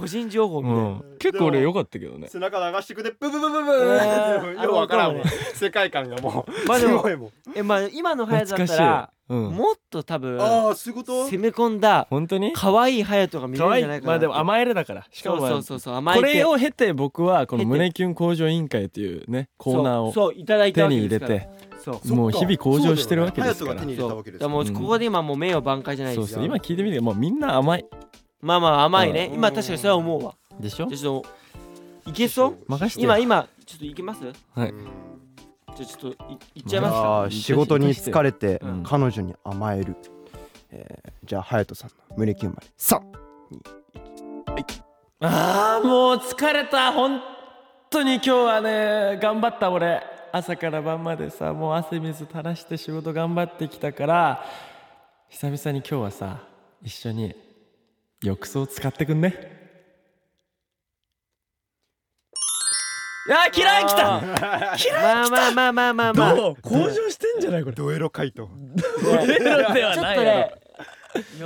[0.00, 1.04] 個人情報みうたいな、ん。
[1.18, 2.28] 結構俺良かったけどね。
[2.28, 5.22] 背中流してくでブブブブブようわからんもん。
[5.54, 6.68] 世界観がもう。
[6.68, 7.30] まあでもすごいもん。
[7.54, 9.50] えまあ今の隼人だったら、うん。
[9.54, 11.24] もっと多分ああそういうこと？
[11.24, 12.52] 攻め込んだ本当に？
[12.52, 21.40] 可愛い隼人が見れるんじゃないかなまあでも甘えるだからしかもまあそうそうそうそう甘いこれを経て僕はこの胸キュン向上委員会というねコーナーをそうそういただいた手わけに入れですから。
[21.40, 22.14] てそう。
[22.14, 23.76] もう日々向上してるわけですから。
[23.76, 26.26] 隼人が手に入れたわけですだからもうここで今もう名誉挽回じゃないですよ。
[26.26, 26.44] そうそう。
[26.44, 27.86] 今聞いてみてもうみんな甘い
[28.40, 29.26] まあまあ甘いね。
[29.26, 29.34] うん。
[29.34, 30.34] 今確かにそれは思うわ。
[30.60, 30.86] でしょ？
[30.86, 31.22] じゃあちょっ
[32.04, 32.56] といけそう？
[32.68, 33.02] 任して。
[33.02, 34.20] 今今ちょっといけます？
[34.20, 34.70] じはい。
[34.70, 34.88] うんゃ
[35.72, 38.82] あちょっといいっちゃいますあかー仕事に疲れてうん。
[38.82, 39.96] 彼女に甘える、
[40.70, 42.66] えーじゃあ隼人さんの胸キュンまで。
[42.76, 43.02] さ
[45.20, 46.92] あーもう疲れた。
[46.92, 47.20] 本
[47.90, 50.02] 当に今日はね頑張った俺。
[50.32, 54.44] 朝から晩までさもう汗水垂らして仕事頑張ってきたから
[55.30, 56.40] 久々に今日はさ
[56.82, 57.34] 一緒に
[58.22, 59.56] 浴槽使ってくんね。
[63.26, 63.50] いやー。
[63.50, 64.20] キラー来た。
[65.02, 66.34] まあまあまあまあまあまあ。
[66.34, 67.76] どう向上してんじゃないこれ。
[67.76, 68.48] ドエロ回答。
[69.02, 70.54] エロではちょっないやとね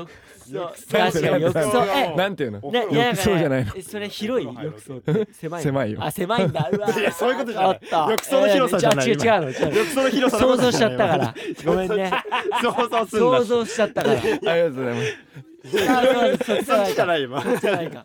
[0.55, 1.43] 浴槽確かに。
[1.45, 2.61] 浴槽えろなんていうの？
[2.71, 3.73] ね浴槽じゃないの。
[3.77, 4.49] えそれ広い。
[4.63, 5.29] 浴槽って。
[5.33, 5.63] 狭い。
[5.63, 5.99] 狭いよ。
[6.03, 6.69] あ狭いんだ。
[6.73, 7.71] うわいやそういうことじゃない。
[7.71, 9.69] あった浴槽の広さじゃないえー違う違う違うの。
[9.71, 9.79] 違う。
[9.79, 11.35] 浴槽の広さの想像しちゃったから。
[11.65, 12.11] ごめんね。
[12.63, 14.21] 想像すん想だ像しちゃったから。
[14.21, 15.17] ありがとうございます。
[15.63, 17.43] あそうそっちじゃそっちじゃない今。
[17.43, 18.05] そっちじゃないか。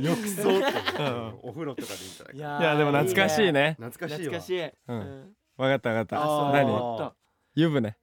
[0.00, 0.48] 浴槽
[1.42, 3.76] お風呂とかでいいんじゃないかいやでも懐かしいね。
[3.80, 4.32] 懐かしいわ。
[4.34, 4.62] 懐かしい。
[4.62, 4.72] うん。
[4.88, 5.32] うん。
[5.56, 6.16] わかったわかった。
[6.52, 7.12] 何？
[7.56, 7.96] 湯船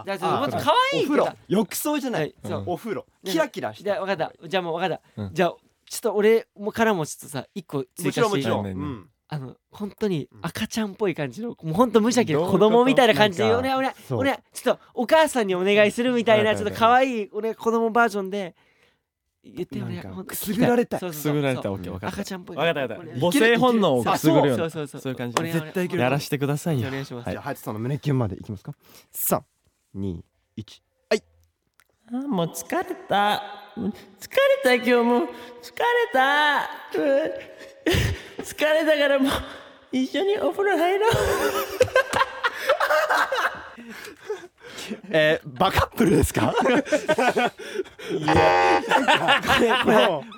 [0.00, 1.28] あじゃあちょっともっとあ可愛いお風呂。
[1.48, 2.28] 浴槽じゃなはい。
[2.28, 2.64] いそう。
[2.66, 3.06] お風呂。
[3.24, 4.48] キラキラしてじゃあ分かった。
[4.48, 5.34] じゃあもう分かった、うん。
[5.34, 5.54] じゃあ
[5.88, 8.66] ちょっと俺もからもちょっとさ一個追もちろんもち加していいろん。
[8.66, 9.08] うん。
[9.30, 12.64] あの本当に赤ちゃんっぽい感じのもう本当無邪気などういうこと？
[12.66, 13.58] 子供みたいな感じでなんか。
[13.60, 14.18] 俺俺そう。
[14.20, 18.56] 俺ちょっとお母さんにお願いするみたいなちょっはいはいはいと可愛い俺子供バージョンで
[19.44, 20.96] 言って俺なんかほんとくすぐられた。
[20.96, 21.32] いそうそうそう。
[21.32, 21.70] くすぐられた。
[21.70, 22.16] オッケー分かった。
[22.16, 22.56] 赤ちゃんっぽい。
[22.56, 23.12] 分かった分かった。
[23.12, 25.12] 俺母性本能をくすぐるようなそうそうそうそう。
[25.12, 26.88] いう感じお願い絶対いけるやらしてくださいよ。
[26.88, 27.34] お願いします、はい。
[27.34, 28.72] じゃあ隼人さんの胸キュンまでいきますか。
[29.12, 29.44] 三
[29.94, 30.24] 二
[30.56, 30.82] 一。
[31.10, 33.42] あーもう疲れた。
[33.76, 33.98] うん疲れ
[34.64, 35.20] た今日も。
[35.62, 36.68] 疲れた。
[36.94, 37.32] うん。
[38.42, 39.32] 疲れたからもう
[39.92, 41.12] 一緒にお風呂入ろう。
[45.10, 46.46] えーバカップルですか？
[46.56, 46.82] もこれ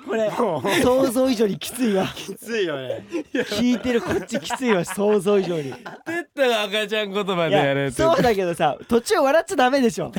[0.11, 0.69] もう。
[0.81, 2.07] 想像以上にきついわ。
[2.07, 3.05] きついよね。
[3.33, 5.73] 聞いてるこっちきついわ想像以上に。
[5.73, 10.11] 赤ちゃん言葉いでやれそうだけどさ途中笑っちゃダメでしょ。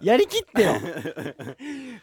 [0.00, 0.74] やりきってよ。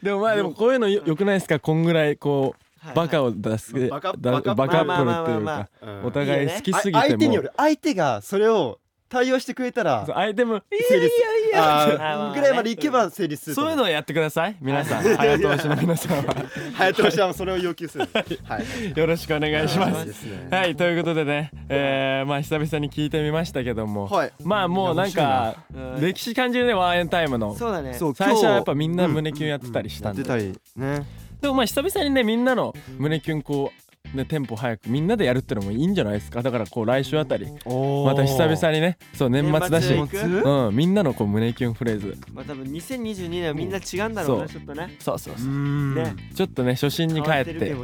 [0.02, 1.60] でもまあでもこういうのよよくないですか？
[1.60, 5.70] こんぐらいこうバカを出すバカだバカバっていうか
[6.04, 7.12] お互い好きすぎあても。
[7.12, 7.52] 相手による。
[7.56, 11.12] 相手がそれを対応してくれたら相手も成立。
[11.56, 15.04] あーまあまあぐらいまでいけば成立するそういうののをやってください皆さん。
[15.04, 16.36] 早通しの皆さんは。
[16.78, 18.08] 隼人氏はそれを要求する。
[18.44, 18.98] はい。
[18.98, 20.28] よろしくお願いします。
[20.50, 20.76] はい。
[20.76, 24.34] ということでね、えー、まあ久々に聞いてみましたけども、はい。
[24.44, 27.56] まあもうなんかうん歴史感じるねワンエンタイムの。
[27.56, 27.94] そうだね。
[27.94, 31.06] そう最初はやっぱみんな胸キュンやってたりしたんで、やってたりね。
[31.42, 33.83] でもまあ久々にねみんなの胸キュンこう
[34.16, 36.42] ねテンポ早くみんなでやるってのもいいんじゃないですか？
[36.42, 42.18] だからこう来週あたりまた久々にねそう年末だしうんみんなのこう胸キュンフレーズ。
[42.34, 44.96] まあ多分2022年はみんな違うんだろうなそちょっとね。
[45.00, 45.48] そうそうそう。
[45.48, 45.96] うん。
[45.96, 46.16] ね。
[46.36, 47.76] ちょっとね初心に帰って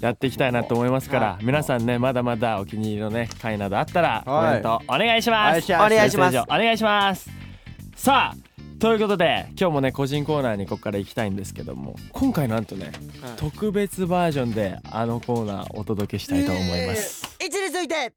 [0.00, 1.44] やっていきたいなと思いますからはい。
[1.44, 4.52] 皆さんねまだまだお気に入りのね回などあったらコはい。
[4.54, 5.72] メントお願いします。
[5.72, 6.38] お願いします。
[6.38, 7.39] お願いします
[8.00, 13.36] さあということで今日もね個人コーナーにここから行きたいんですけども今回なんとねはい。
[13.36, 17.36] 特別バージョンであのコーナーお届けしたいと思います。
[17.38, 18.08] 位置についてよ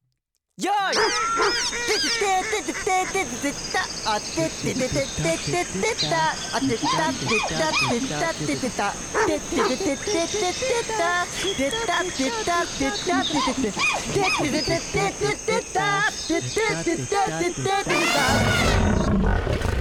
[0.56, 0.96] ーい。
[1.84, 2.80] ててててて
[3.12, 16.48] てててたあてててててててたあてたてたてたててたてててててててたてたてたてたててててててててててたてて
[16.84, 17.68] てててて
[19.20, 19.73] た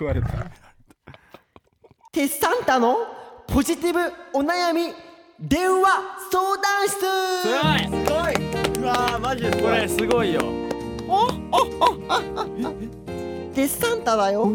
[0.00, 0.28] 食われた。
[2.10, 2.96] テッサンタの？
[3.46, 4.00] ポジティブ
[4.32, 4.94] お悩み
[5.38, 5.88] 電話
[6.32, 6.96] 相談室。
[6.96, 8.82] すごい。
[8.82, 10.40] うわーマジでこれすごいよ。
[13.54, 14.50] テッサンタだよ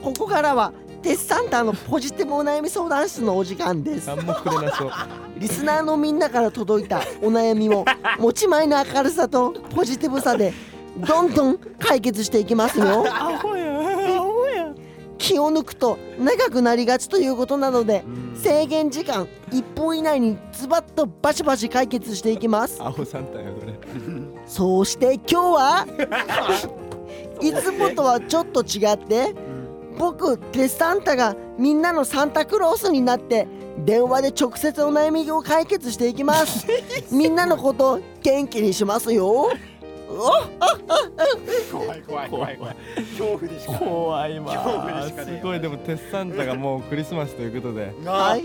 [0.00, 0.72] ここからは
[1.02, 4.92] テッサンタのポジティブお悩み相談室のお時間です何もくれなそう
[5.38, 7.84] リスナーのみんなから届いたお悩みを
[8.18, 10.52] 持ち前の明るさとポジティブさで
[10.98, 13.71] どんどん解決していきますよアホやアホや
[15.22, 18.04] 気を抜くと長くなりがちということなので
[18.34, 22.82] 制限時間1分以内にズバッとバシバシ解決していきます。
[22.82, 23.72] アホサンタよこれ。
[24.46, 25.86] そうして今日は
[27.40, 29.32] いつもとはちょっと違って
[29.96, 33.46] 僕テッサンタがみんなのサンタクロースになって
[33.78, 36.66] 電話で直接お悩みを解決していきます。
[37.14, 39.50] みんなのこと元気にしますよ
[41.72, 42.76] 怖い怖い怖い怖い。
[42.96, 44.54] 恐怖でしか怖いわ。
[44.54, 45.60] 恐怖でしかねすごい。
[45.60, 47.92] でもテスサンタがもうクリスマスということで。
[48.04, 48.44] はい。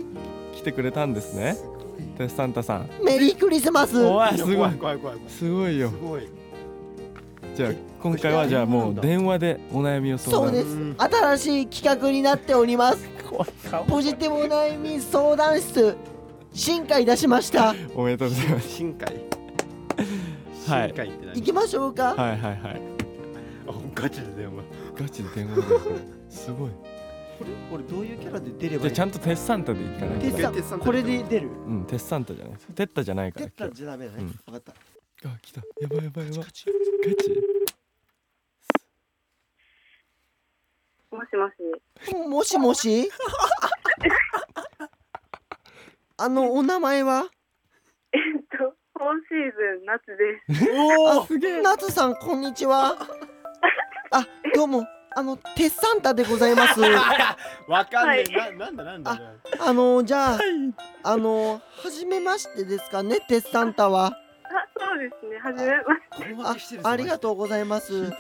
[0.56, 1.58] 来てくれたんですね。
[2.18, 2.90] テスサンタさん。
[3.04, 4.04] メリークリスマス。
[4.04, 4.56] おわすごい。
[4.56, 5.90] 怖い怖い怖いすごいよ。
[5.90, 6.28] すごい。
[7.56, 10.46] じゃあ今回はじゃあもう電話でお悩みを相談。
[10.48, 10.96] そうです。
[10.98, 13.08] 新しい企画になっております。
[13.88, 15.96] ポジティブお悩み相談室。
[16.54, 17.76] 進化いたしました。
[17.94, 18.70] おめでとうございます。
[18.70, 19.14] 深海
[20.72, 20.90] はい。
[20.90, 21.40] 深海って何？
[21.40, 22.16] 行きましょうか。
[22.16, 22.82] はいはいはい。
[23.68, 24.64] あガチで電話。
[24.96, 25.80] ガチで電話だよ。
[25.80, 25.96] これ
[26.30, 26.72] すごい。
[27.72, 31.50] 俺どういうキャラで出れじゃあちゃんとテスサンタでいかないタこれで出る？
[31.50, 32.58] うんテスサンタじゃない。
[32.74, 33.72] テッタじゃないから今日。
[33.72, 34.28] んじゃダメだね、うん。
[34.30, 34.74] 分かった。
[35.30, 35.62] あ来た。
[35.80, 36.40] やばいやばいやばい。
[36.40, 36.66] ガチ。
[41.12, 42.16] もしもし。
[42.28, 43.10] もしもし？
[46.20, 47.30] あのお名前は？
[48.14, 48.22] えっ
[48.58, 50.72] と、今シーズン夏です。
[50.74, 51.62] おすげえ。
[51.62, 52.96] 夏さんこんにちは。
[54.10, 54.88] あどうも。
[55.16, 56.82] あのテッサンタでございます。
[57.70, 59.20] わかんねえはななんだなんだ。
[59.60, 60.40] あのじゃあ
[61.04, 64.08] あの初めましてですかねテッサンタは。
[64.08, 64.14] あ、
[64.76, 65.38] そうですね。
[65.38, 65.64] はじ
[66.26, 66.80] めまして。
[66.84, 67.94] あありがとうございます。
[67.94, 68.12] はい。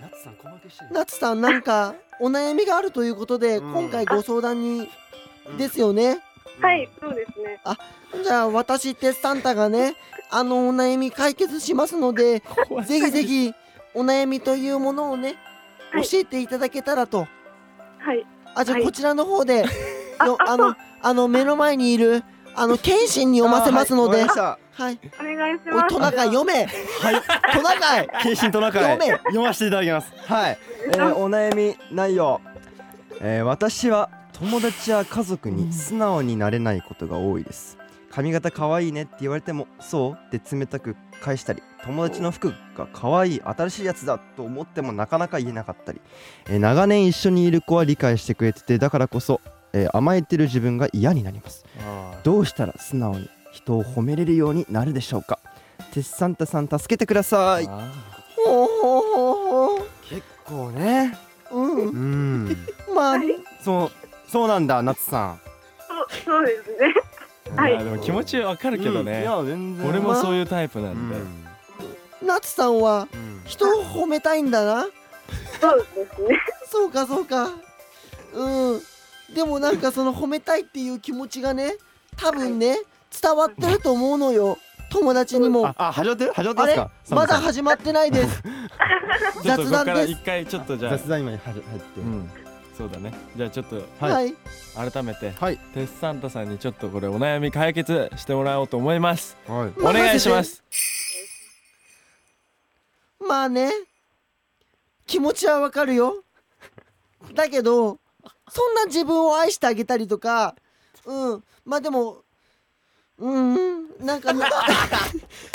[0.00, 0.90] 夏さん小負けしてる。
[0.92, 3.72] 夏さんなんかお悩みがあるということで、うん。
[3.72, 4.88] 今回ご相談に
[5.56, 6.20] ですよね、
[6.60, 7.47] はい、そうですね。
[8.24, 9.94] じゃあ私テッサンタがね
[10.30, 12.42] あのお悩み解決しますので
[12.86, 13.52] ぜひぜひ
[13.94, 15.36] お悩みというものをね
[15.92, 16.08] はい。
[16.08, 17.26] 教えていただけたらと。
[17.98, 18.26] はい。
[18.54, 18.84] あじゃあはい。
[18.84, 19.64] こちらの方で、
[20.18, 21.14] あよあのあ。
[21.14, 24.78] の目の前にいるあの謙信に読ませますので、あはい。
[24.78, 25.94] はい、お願いしおいます。
[25.94, 26.66] トナカイ読め、
[27.54, 28.06] トナカイ。
[28.06, 28.82] 謹慎トナカイ。
[28.82, 29.10] 読め。
[29.18, 30.12] 読ませていただきます。
[30.26, 32.40] はい、えー、お悩み内容、
[33.20, 37.76] えー、私は友達や家族に素直になれないことが多いです。
[38.10, 46.00] 髪型可愛いねって言われてもそうって冷たく返したり友達の服が可愛い新しいやつだと思ってもなかなか言えなかったり、
[46.48, 49.40] えー長年一緒にいる子は理解してくれててだからこそ、
[49.72, 51.66] えー甘えてる自分が嫌になります。
[52.24, 55.38] どうしたら素直に人を褒めれるようになるでしょうか？
[55.92, 57.68] テッサンタさん助けてください。
[60.08, 61.16] 結構ね。
[61.52, 61.88] ううん。
[61.88, 62.56] うん。
[62.94, 63.18] まあ
[63.62, 65.36] そうそうなんだ夏さ
[65.88, 66.94] そう、そうですね。
[67.56, 67.72] ーはい。
[67.72, 69.88] いやでも気持ちわかるんけどね、いや全然。
[69.88, 71.16] 俺もそういうタイプなんで、
[72.22, 73.42] 夏さんはうん。
[73.46, 74.86] 人を褒めたいんだな。
[75.60, 76.38] そうですね。
[76.70, 77.50] そうかそうか。
[78.34, 78.80] うん。
[79.34, 81.74] でもなんかその褒めたいっていう気持ちがね
[82.16, 82.78] 多分ね
[83.20, 84.58] 伝わってると思うのよ。
[84.90, 85.66] 友達にも。
[85.66, 86.32] ああ始まってる？
[86.32, 87.14] 始まってあれますか？
[87.14, 88.42] まだサム始まってないです。
[89.42, 90.10] ちょっとここから雑談です。
[90.12, 90.92] 一回ちょっとじゃあ。
[90.98, 91.62] 雑談今に入って。
[92.00, 92.30] うん
[92.78, 93.12] そうだね。
[93.36, 94.12] じゃあちょっとはい。
[94.12, 94.92] はい。
[94.92, 95.58] 改めて、はい。
[95.74, 99.36] テスサンタさんにちょっとこれお悩み解決してもらおうと思います。
[99.48, 99.80] はい。
[99.80, 100.62] お願いします。
[103.18, 103.72] まあね
[105.08, 106.22] 気持ちはわかるよ。
[107.34, 107.98] だけど
[108.48, 110.54] そんな自分を愛してあげたりとか
[111.04, 111.44] うん。
[111.64, 112.22] まあでも
[113.18, 113.78] うん。
[114.00, 114.48] なんか な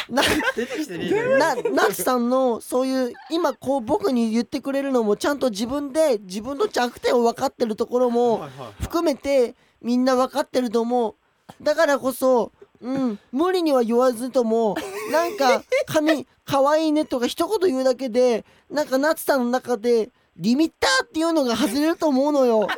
[0.09, 0.21] な
[0.55, 8.45] 出てきてねなナツさんのそういう今こう僕に言ってくれるのもちゃんと自分で自分の弱点を分かってるところも
[8.81, 11.15] 含めてみんな分かってると思う。
[11.61, 14.75] だからこそうん無理には言わずとも
[15.11, 22.67] なんか髪可愛いねとか一言言うだけでなんかナツさんの中でリミッターっていうのが外れると思うのよ。
[22.67, 22.75] だ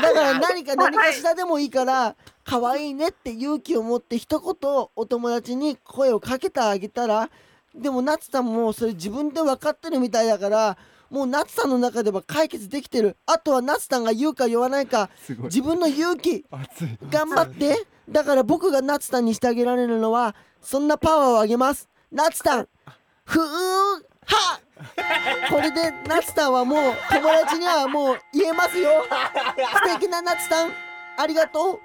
[0.00, 7.30] から何か何かしらでもいいから可愛いねって勇気を持って一言お友達に声をかけてあげたら
[7.74, 10.76] でもナツさんもそれ自分で分かってるみたいだから
[11.10, 13.18] もうナツさんの中では解決できてる。
[13.26, 15.10] あとはナツさんが言うか言わないか
[15.44, 16.46] 自分の勇気
[17.10, 17.86] 頑張って。
[18.08, 21.88] だから僕がナツさんにしてあげられるのはそんなパワーをあげます。
[22.10, 22.68] ナツさん
[23.24, 24.60] ふーは
[25.50, 28.90] これでナツさんはもう友達にはもう言えますよ。
[29.84, 30.72] 素敵なナツさん
[31.18, 31.80] ありがとう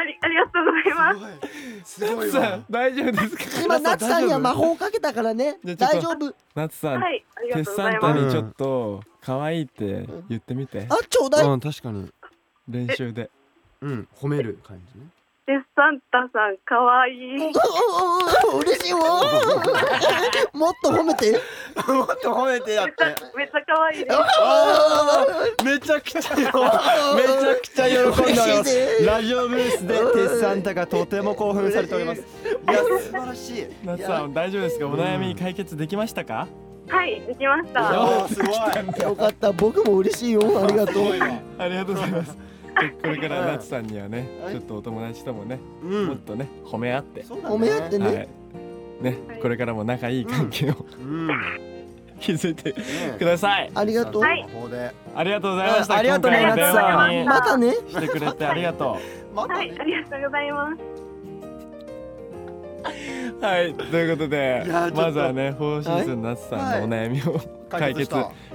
[0.00, 2.00] あり、 ありがとうございます。
[2.00, 2.30] すごい。
[2.30, 3.62] さん大丈夫ですか？
[3.64, 5.58] 今ナツさんには魔法をかけたからね。
[5.64, 6.34] じゃあちょっと大丈夫。
[6.54, 8.14] 夏さん、はい、ありテがとうごスサンざいます。
[8.14, 10.86] タにちょっと可愛いって言ってみて。
[10.88, 11.46] あちょうだい。
[11.46, 12.10] うん確かに。
[12.68, 13.30] 練習で。
[13.82, 15.06] うん褒める感じね
[15.74, 17.36] サンタさん、かわいい。
[18.60, 19.00] 嬉しいわ。
[20.52, 21.32] もっと褒めて。
[21.32, 24.16] もっと褒めてやっめっちゃ、めっちゃかわいいです。
[25.64, 26.46] めちゃくちゃよ。
[27.16, 29.00] めちゃくちゃ喜んでます。
[29.00, 32.20] ねラジオブースでテッサンタがとても興奮されております。
[32.20, 32.24] い。
[32.72, 33.66] や素晴らしい。
[33.84, 34.86] 夏さん大丈夫ですか？
[34.86, 36.46] お悩み解決できましたか？
[36.88, 38.28] はい、できました。
[38.28, 39.02] すごい。
[39.02, 39.52] よかった。
[39.52, 40.40] 僕も嬉しいよ。
[40.62, 41.04] ありがとう。
[41.58, 42.36] ありがとうございます
[43.02, 46.06] これから夏さんにはね、ちょっとお友達ともね、うん。
[46.08, 48.06] もっとね褒め合って、褒め合ってね。
[48.06, 48.28] はい。
[49.02, 51.28] ねこれからも仲いい関係を、うん。
[52.20, 52.74] 築いて
[53.18, 53.70] ください。
[53.74, 54.22] ありがとう。
[54.22, 55.94] ありがとうございました。
[55.94, 56.74] あありがとうね今回は。
[56.74, 57.72] 電話にまたね。
[57.72, 58.98] してくれてありがと
[59.34, 61.00] はい、ありがとうございます。
[63.40, 63.44] う。
[63.44, 64.64] はい、ということで
[64.94, 68.14] まずはね、フォーシーズン夏さんのお悩みを解決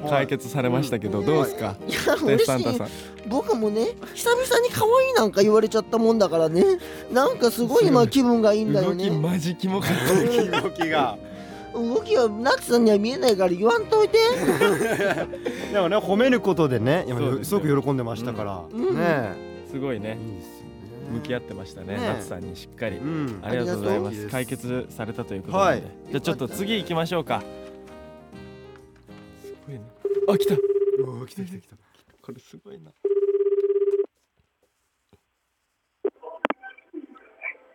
[0.10, 1.26] 解決されましたけど、うん。
[1.26, 1.76] どうですか？
[1.88, 1.92] い。
[1.94, 2.88] やデ嬉しいスサンタさん。
[3.28, 6.64] 僕もね久々に可愛いなんか言われちゃったもんだからね。
[7.12, 9.92] なんかすごい今気分がいいんだよ動きねマジキモかっ
[10.52, 10.62] た。
[10.62, 11.18] 動きが
[11.74, 14.18] 動きはナツさんには見えないから言わんといて。
[15.74, 17.06] でもね褒めることでね
[17.44, 18.62] すすごく喜んでましたから。
[18.72, 18.96] うん。
[18.96, 19.34] ね。
[19.72, 20.18] すごいね。
[20.22, 20.66] いいですよね。
[21.12, 21.98] 向き合ってましたね。
[21.98, 22.14] ね。
[22.18, 22.98] 夏さんにしっかり。
[22.98, 23.04] う。
[23.04, 23.40] ん。
[23.44, 24.28] ありがとうございます。
[24.28, 25.84] 解決されたということで、はい。
[26.12, 27.44] じゃあちょっと次行きましょうか。
[30.28, 30.54] あ、来た。
[30.56, 31.76] おー来た来た来た
[32.22, 32.92] これすごいな。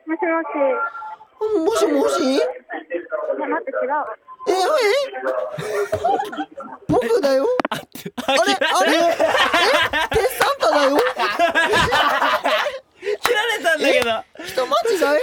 [0.06, 0.56] もしもし。
[1.64, 2.22] もしもし？
[2.34, 2.46] いや、
[3.48, 3.90] 待って、違う。
[4.48, 4.52] え？
[4.52, 4.56] え
[6.88, 8.92] 僕だよあれあれ？
[8.96, 8.98] え？
[10.10, 10.96] テスサンタだよ
[13.20, 14.24] 切られたんだけど。
[14.46, 15.22] 人間違い？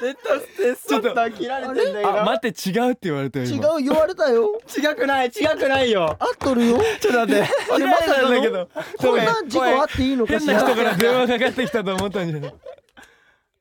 [0.00, 3.44] 絶対テスちょっと切られてんだあ、待って違うって言われたよ。
[3.44, 4.60] 違今う言われたよ。
[4.76, 6.16] 違くない違くないよ。
[6.18, 6.80] 合っとるよ。
[7.00, 7.42] ちょっと待って。
[7.72, 8.68] あれまさかの切られたんだけど。
[8.98, 10.54] こんな事故あっていいのかしら。
[10.58, 12.54] 変な人から電話かかってきたと思ったんじゃない。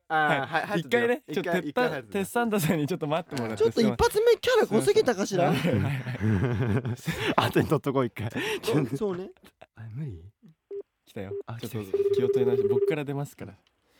[0.09, 0.79] あーはい。
[0.79, 3.63] 一回ね、ちょっとテッタテッサンタさんにちょっと待ってもらって。
[3.63, 5.51] ちょっと一発目キャラ濃すぎたかしら。
[7.35, 8.29] 後に取っとこう一回。
[8.95, 9.31] そうね。
[9.75, 10.21] あ無理？
[11.05, 11.31] 来たよ。
[11.45, 13.53] あちょっと気を取り直して僕から出ますから。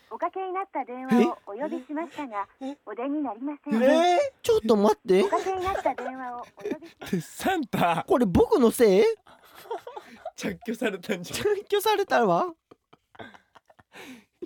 [0.09, 2.47] おかけになった電話をお呼びしましたが、
[2.85, 3.83] お出になりません。
[3.83, 4.17] えー？
[4.41, 6.69] ちょっと待っておかけになった電話をお呼
[7.11, 9.03] び サンタこれ僕のせい？
[10.35, 11.47] 着去されたんじゃん。
[11.57, 12.53] 撤去されたわ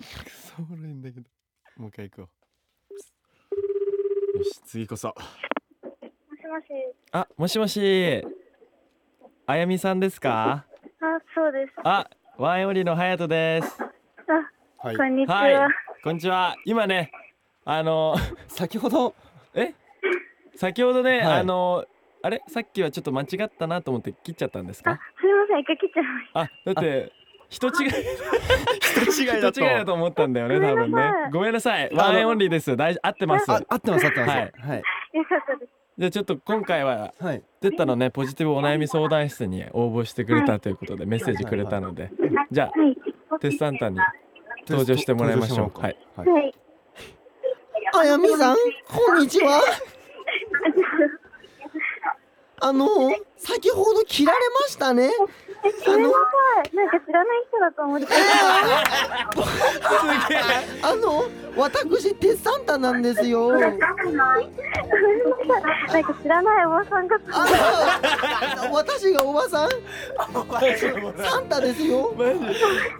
[0.00, 1.28] くそおもろいんだけど。
[1.76, 2.28] もう一回行こ
[4.34, 4.38] う。
[4.38, 5.08] よし、次こそ。
[5.08, 5.14] も
[5.94, 6.66] しもし。
[7.12, 8.26] あ、もしもし。
[9.46, 10.64] あやみさんですか？
[11.00, 11.72] あ、そうです。
[11.84, 13.82] あ、ワインオリのハヤトです。
[13.82, 13.90] あ、
[14.82, 15.36] はいこんにちは。
[15.36, 15.54] はい、
[16.02, 16.56] こんにちは。
[16.64, 17.12] 今ね、
[17.64, 18.16] あの、
[18.48, 19.14] 先ほど
[19.54, 19.74] え、
[20.56, 21.84] 先ほどね、はいあの、
[22.20, 27.12] あれ、さっきはちょっと間違ったなと思って切っちゃったんですあか。、すいません、一回切っちゃいましあ、だって。
[27.48, 27.72] 人違い、
[28.80, 31.12] 人違い人だと 違いだと思ったんだよね、多分ね。
[31.32, 32.76] ごめんなさい、ワインオンリーです。
[32.76, 33.52] 大丈合ってます。
[33.52, 34.52] あ合ってます合ってますはいはい
[35.12, 35.18] た。
[35.18, 35.72] よかったです。
[35.98, 42.10] じゃあちょっと今回ははいテッタのねポジティブお悩み相談室に応募してくれたということでメッセージくれたので
[42.50, 42.96] じゃはい。
[43.30, 43.98] あテスサンタに
[44.68, 45.80] 登場してもらいましょう。
[45.80, 45.96] はい。
[46.16, 46.54] はい。
[47.94, 48.56] あやみさん
[48.88, 49.62] こんにちは。
[52.64, 52.88] あの
[53.36, 55.10] 先ほど切られましたね
[55.64, 56.14] え、ごめんなさ
[56.72, 56.76] い。
[56.76, 58.06] なんか知らない人だと思って。
[60.82, 61.24] あの
[61.56, 63.48] 私テッサンタなんですよ。
[63.48, 63.92] ごめんなさ
[64.40, 64.48] い。
[65.92, 67.16] なんか知らないおばさんが。
[67.30, 69.70] あの私がおばさん？
[71.22, 72.14] サンタですよ。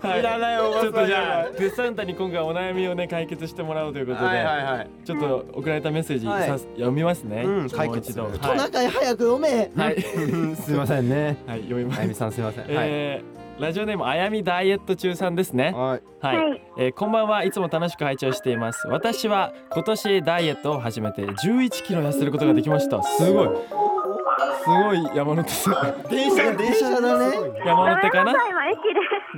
[0.01, 0.83] はいいらないおばさん。
[0.83, 4.90] ちょっとじゃあテスサンタに今回お悩みをね解決してもらおうということで、はいはいはい。
[5.05, 6.48] ちょっと送られたメッセージはい。
[6.48, 8.38] さす読みますね、うんも解決う一度。
[8.38, 9.70] トナカイ早く読め。
[9.77, 10.03] はい、はい、
[10.57, 11.37] すいませんね。
[11.46, 12.01] はい、読みます。
[12.01, 15.73] あゆみさんすいませんはいえーラジオネームあやみダイエット中さんですね。
[15.73, 16.03] はい。
[16.21, 16.62] はい、はい。
[16.79, 18.88] えーこんばんはいつも楽しく拝聴しています。
[18.88, 23.03] 私は今年ダイエットを始めて11キロ痩せることができました。
[23.03, 23.49] すごい
[24.62, 25.75] すごい山手線。
[26.09, 27.37] 電車電車だね。
[27.64, 28.35] 山手かな。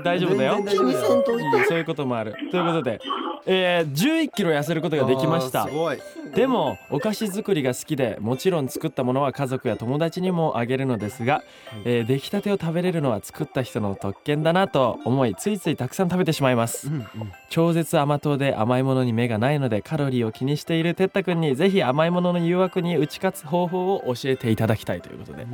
[0.03, 0.59] 大丈夫だよ。
[0.67, 2.35] そういうこともある。
[2.51, 3.01] ということで、
[3.47, 5.63] えー、11キロ痩せることができました。
[5.63, 5.99] あーすごい。
[6.35, 11.43] でもお菓子作りが好きでもちろん作ったものは家族や友達にもあげるのですが、
[11.85, 16.89] えー出来たてを食べれるのは作った人の特権だなと思いついついたくさん食べてしまいます。
[16.89, 17.05] うんうん
[17.55, 25.47] 超絶甘党で甘いものに目がないのでカロリーを気にしているてったくんにぜひ甘いものの誘惑に打ち勝つ方法を教えていただきたいということで。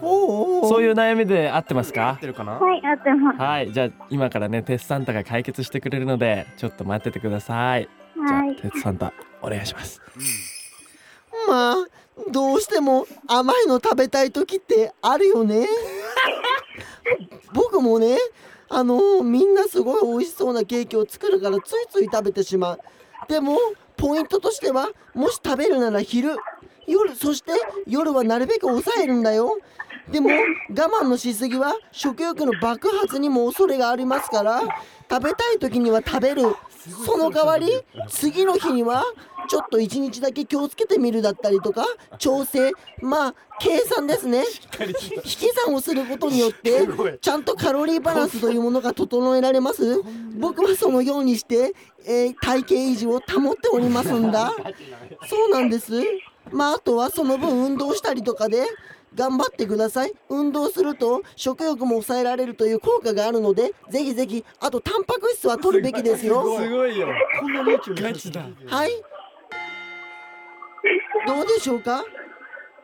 [0.00, 2.08] そういう悩みで合ってますか？
[2.08, 3.38] 合ってるかなはい、あってます。
[3.38, 7.88] はいじゃあ今からねテスサンタが解決してくれるのでちょっと待っててください。
[8.16, 8.56] じゃあはい。
[8.56, 10.02] テスサンタお願いします。
[11.48, 11.76] まあ
[12.32, 15.68] どうしても甘いの食べたい時ってあるよね。
[17.54, 18.18] 僕もね
[18.68, 22.80] あのみんなすごい美味しそうなケーキを作るからついつい食べてしまう。
[23.28, 23.58] でも
[23.96, 26.36] ポイントとしてはもし食べるなら昼
[26.86, 27.52] 夜そして
[27.86, 29.58] 夜はなるべく抑えるんだよ。
[30.10, 34.60] でも我慢のしすぎは食欲の爆発にも恐れがありますから
[35.10, 36.42] 食べたい時には食べる。
[37.06, 37.80] その代わり
[38.10, 39.04] 次の日には
[39.48, 41.86] ちょっと一日だけ気をつけてみるだったりとか
[42.18, 42.72] 調整。
[43.00, 44.44] まあ計算ですね。
[44.78, 46.86] 引き算をすることによって
[47.22, 50.02] ちゃんとカロリーバランスというものが整えられます。
[50.38, 51.72] 僕はそのようにして、
[52.06, 54.52] えー体型維持を保っておりますんだ。
[55.26, 55.92] そうなんです。
[56.52, 58.66] まああとはその分運動したりとかで
[59.14, 60.12] 頑張ってください。
[60.28, 66.42] 運動すると食欲も抑えられるという効果があるのでぜひぜひあとタンパク質は取るべきですよ。
[66.58, 67.08] すごいよ。
[67.40, 68.42] こんなにガチだ。
[68.66, 68.90] はい。
[71.26, 72.04] どうでしょうか？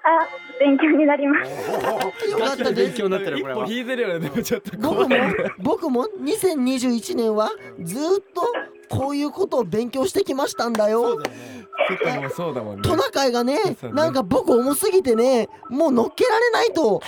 [0.02, 0.26] あ、
[0.58, 1.50] 勉強になります。
[2.30, 2.94] よかったです。
[2.94, 4.20] 強になってる一これ引いてるよね。
[4.20, 5.16] でもちょっと僕も
[5.58, 7.50] 僕も2021年は
[7.82, 8.42] ずーっと
[8.90, 11.22] こういうことを勉強してきましたんだよ。
[11.22, 12.82] ちょっともうそうだもんね。
[12.82, 13.96] トナカイがねそうね。
[13.96, 17.00] なんか僕重すぎてねもう乗っけられないと。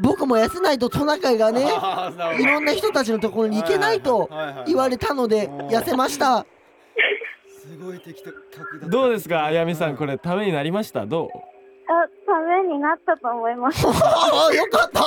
[0.00, 1.66] 僕も痩せないとトナカイがね
[2.40, 4.30] いろんな人たちのところに行けないと
[4.66, 6.46] 言われたので痩せました。
[7.60, 11.04] すごい的確どうですかあやみさんこれためになりました？
[11.04, 11.28] どう？
[11.90, 13.86] あ、ためになったと思います。
[13.90, 15.02] ああよかった。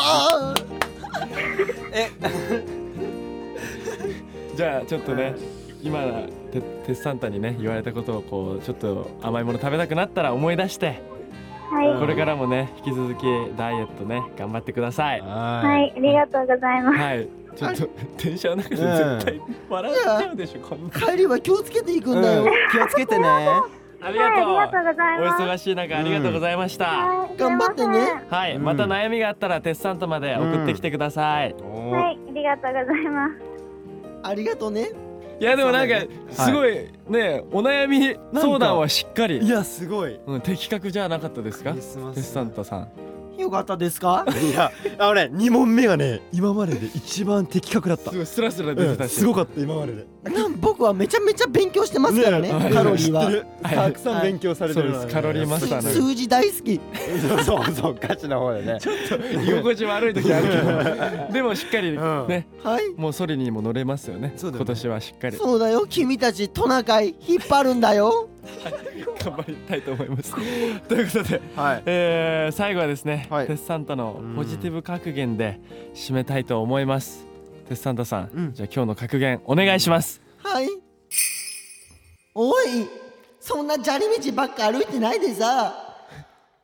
[4.55, 5.35] じゃあちょっとね
[5.83, 11.01] 今テテスサンタにね言われたことをこうちょっと甘いもの食べたくなったら思い出して
[11.71, 11.99] はい。
[11.99, 13.23] これからもね引き続き
[13.57, 15.21] ダイエットね頑張ってください。
[15.21, 16.97] はい、ありがとうございます。
[16.99, 17.27] はい。
[17.55, 20.89] ちょっと電車の中で絶対笑っちゃうでしょこんな。
[20.89, 23.27] 帰りは気をつけていくんだよ、気をつけてね。
[24.03, 24.53] ありがとう。
[24.53, 25.43] はい、ありがとうございおます。
[25.43, 28.23] 忙しい中ありがとうございました、はい頑張ってね。
[28.29, 33.33] はい、また悩みがあったらテスサンタまで送ってきてください、はい、ありがとうございます。
[34.23, 34.91] ありがとうね
[35.41, 35.95] いやでもなんか
[36.29, 39.39] すごいねお悩み相談はしっかり。
[39.39, 40.19] いやすごい。
[40.27, 41.73] うん、的確じゃなかったですか？
[41.73, 41.97] テス
[42.31, 42.87] サンタさん。
[43.39, 44.23] よかったですか？
[44.39, 48.11] いやあのね2問目がね今までで一番的確だった。
[48.11, 53.25] すごいスラスラ出てたし、うんすごかった今まででなん僕はめちゃめちゃ勉強してますからねカロリーは。
[53.25, 53.45] 知ってる。
[53.63, 55.13] たくさん勉強されてるそうです。
[55.15, 56.79] カロリーマスターの数字大好き。
[57.27, 58.77] そうそうそうガチな方でね。
[59.47, 61.33] 居心地悪い時あるけど。
[61.33, 61.97] でもしっかりね、
[62.63, 62.93] はい。
[62.95, 64.33] もうソリにも乗れますよね。
[64.35, 64.65] そうだよね。
[64.65, 65.37] 今年はしっかり。
[65.37, 65.87] そうだよ。
[65.89, 68.29] 君たちトナカイ引っ張るんだよ。
[69.23, 70.35] 頑張りたいと思います。
[70.87, 71.83] ということで、はい。
[71.85, 73.47] えー最後はですね、はい。
[73.47, 75.59] テスサンタのポジティブ格言で
[75.95, 77.30] 締めたいと思います
[77.71, 78.53] テスサンタさん、うん。
[78.53, 80.21] じゃあ今日の格言お願いします。
[80.43, 80.67] はい。
[82.35, 82.89] おい
[83.39, 85.73] そんな砂利道ばっか歩いてないでさ。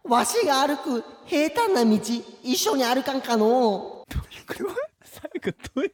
[0.04, 1.98] わしが歩く平坦な道
[2.44, 4.06] 一緒に歩かんかの。
[4.46, 5.92] 最後どういう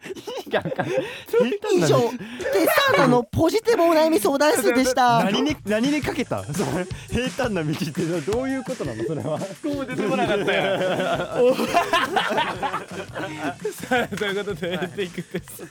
[1.74, 2.18] 以上テ
[2.66, 5.24] スターナのポジティブお悩み相談室でした。
[5.24, 6.44] 何に何にかけた？
[6.54, 9.04] その平坦な道ってどういうことなの？
[9.04, 9.39] それは。
[9.64, 10.80] 出てこなかったよ。
[13.89, 15.64] さあということでエンディングです。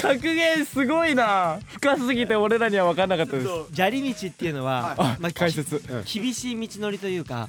[0.00, 1.58] 格言すごいな。
[1.68, 3.48] 深すぎて俺らには分かんなかったです。
[3.72, 5.82] 砂利道っていうのは、あまあ、解説。
[6.12, 7.48] 厳しい道のりというか、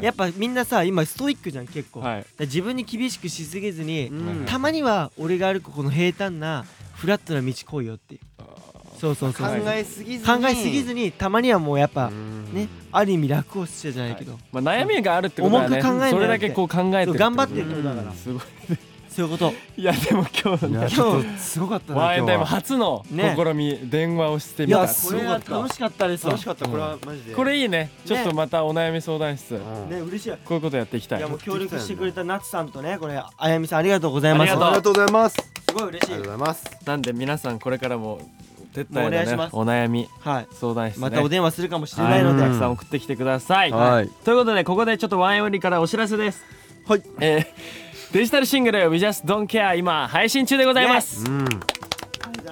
[0.00, 2.26] やっぱみんなさ今ストイックじゃん結構、はい。
[2.40, 4.46] 自分に厳しくしすぎずに、ん。
[4.46, 6.64] たまには俺が歩くこの平坦な
[6.94, 8.14] フラットな道来いよって。
[8.14, 8.20] いう
[9.00, 9.32] そうそう。
[9.32, 10.46] そう考考えすぎずに。
[10.46, 12.52] えすぎずにたまにはもうやっぱうん。
[12.54, 15.80] ねある意味楽をしてじゃないけど、まあ、悩みがあるってことはね。
[15.80, 18.12] 重く考えそれだけこう考えて頑張ってるってことだから。
[18.12, 18.42] すごい
[19.10, 19.52] そういうこと。
[19.76, 20.78] いやでも今日のね。
[20.78, 23.34] いやちょっとすごかったなワンエンタイム初のね。
[23.36, 26.32] 試み、電話をしていやみたこれは楽しかったですわ。
[26.32, 27.34] 楽しかったこれはマジで。
[27.34, 27.90] これいいね。
[28.06, 29.90] ちょっとまたお悩み相談室、うん。
[29.90, 30.30] ね嬉しい。
[30.30, 31.18] こういうことやっていきたい。
[31.18, 34.52] いやもう協力してくれたナツさんとねこれあやみさんありがとうございます。
[34.52, 35.36] ありがとうございます。
[35.36, 36.12] すごい嬉しい。
[36.14, 36.64] ありがとうございます。
[36.86, 38.20] なんで皆さんこれからも
[38.72, 39.56] お願対のねいします。
[39.56, 41.02] お悩みはい相談室ね。
[41.02, 44.08] またお電話するかもしれないので、たくさん送ってきてください、はい。
[44.24, 46.44] ということでここでちょっと ONE N' ONLY からお知らせです。
[46.86, 47.02] はい。
[47.20, 51.44] えーデジタルシングル「We Just Don't Care」今配信中でございます、うん。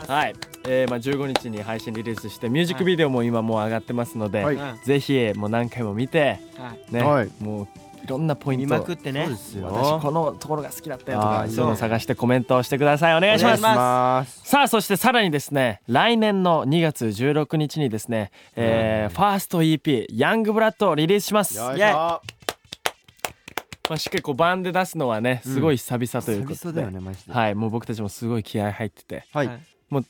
[0.06, 0.34] はい、
[0.68, 4.58] えーまあ、15日に配信リリースしてミュージックビデオも今もう上がってますので、はい。
[4.84, 6.94] ぜひもう何回も見て、はい。
[6.94, 7.30] ねはい。
[7.40, 7.68] もう
[8.04, 9.24] いろんなポイン見トまくってね。
[9.24, 9.66] そうですよ。
[9.66, 13.16] 私このところが好きだったよとかそういうのを探してコメントをしてください。
[13.16, 13.60] お願いします。
[13.60, 14.40] お願いします。
[14.44, 21.58] さあそしてさらにですね来年の2月16日にですね、えーファースト EP「ヤングブラッド」をリリースします。
[21.58, 22.37] よいイエイしょ
[23.88, 29.24] まあ、しっかりこう版で出すのはねすごい久々ということで、久々だよねはいもう僕たちもすごい気合入ってて。
[29.32, 29.50] はい。
[29.88, 30.04] もう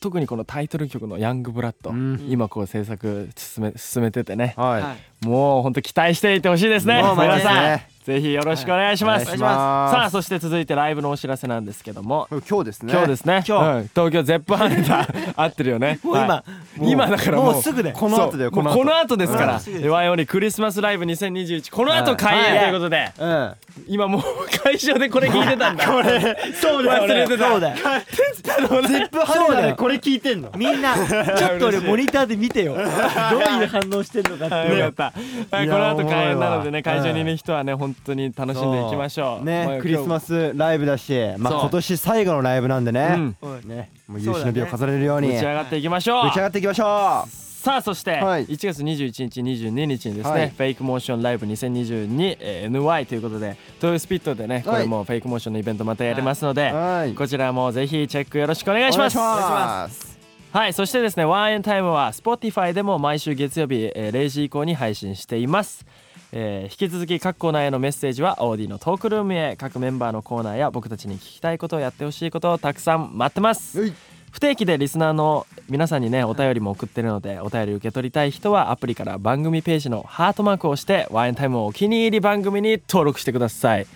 [0.00, 2.26] 特にこのタイトル曲の「ヤングブラッド」うん。
[2.28, 4.54] 今こう制作進め進めててね。
[4.56, 4.82] はい。
[4.82, 6.96] はいもうほんと期待していてほしいですね。
[6.96, 12.26] 皆さんぜひよろしくお願いします,、お願いさあそして続いてライブのお知らせなんですけども。
[12.48, 12.92] 今日ですね。
[12.92, 13.44] 今日ですね。
[13.46, 13.78] 今日。
[13.78, 16.00] うん東京ゼップハンター 合ってるよね。
[16.02, 16.44] もう今は
[16.80, 16.90] い。
[16.90, 17.92] 今だからもうすぐで。
[17.92, 18.78] この後だよこの後。
[18.78, 19.60] この後ですから。
[19.64, 19.90] うん。
[19.90, 23.52] ワイオニクリスマスライブ2021この後開演ということで、うん
[23.86, 24.22] 今もう
[24.62, 25.86] 会場でこれ聞いてたんだ。
[25.90, 27.04] これそうだよ。
[27.04, 27.48] 忘れてた。
[27.48, 27.76] そうだよ。
[28.88, 30.50] ゼップハンターでこれ聞いてんの。
[30.56, 32.74] みんなちょっと俺モニターで見てよ。
[32.74, 35.11] どういう反応してんのかってはい、よかった。
[35.50, 39.44] はい、いやこの後開演なのでね、会場にいる人はね、本当に楽しんでいきましょう。
[39.44, 40.32] まあねクリスマス。
[40.32, 43.34] スライブだしまあ今年最後のライブなんでね。
[43.42, 45.36] うん、ねもう有志の美を飾れるように。
[45.36, 46.26] 打ち上がっていきましょう。
[46.28, 46.36] 打ち。
[46.36, 47.26] 上がっていきましょ
[47.62, 48.46] さあ、そして、はい。
[48.46, 50.40] 1月21日、22日にですはい。
[50.40, 57.14] ね、フェイクモーションライブ2022、えー NY ということで、東洋スピットでね、これもフェイクモーションのイベントまたやりますので、うはい。
[57.14, 60.11] こちらもぜひチェックよろしくお願いします。
[60.52, 65.86] はいそしてですねワンエンタイムは Spotify でも毎週月曜日、えー0時以降に配信しています、
[66.30, 73.80] えー引き続き各コーナーへのメッセージは AuDee のトークルームへ各メンバーのコーナーや僕たちに聞きたいことをやってほしいことをたくさん待ってます。
[73.80, 73.94] はい。
[74.30, 83.86] 不定期でリスナーの皆さんにねお便りも送ってるのでお便り受け取りたい人はアプリから番組ページのハートマークを押してワンエンタイムをお気に入り番組に登録してください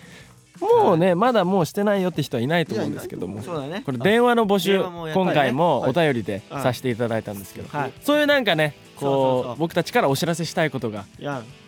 [0.61, 3.43] もうねまだもうしてないよって人はいないと思うんですけども。
[3.43, 3.83] そうだね。
[3.85, 4.83] これ電話の募集
[5.13, 7.93] 今回もお便りでさせていただいたんですけど、はい。
[8.03, 11.05] そういうなんかねこう僕たちからお知らせしたいことが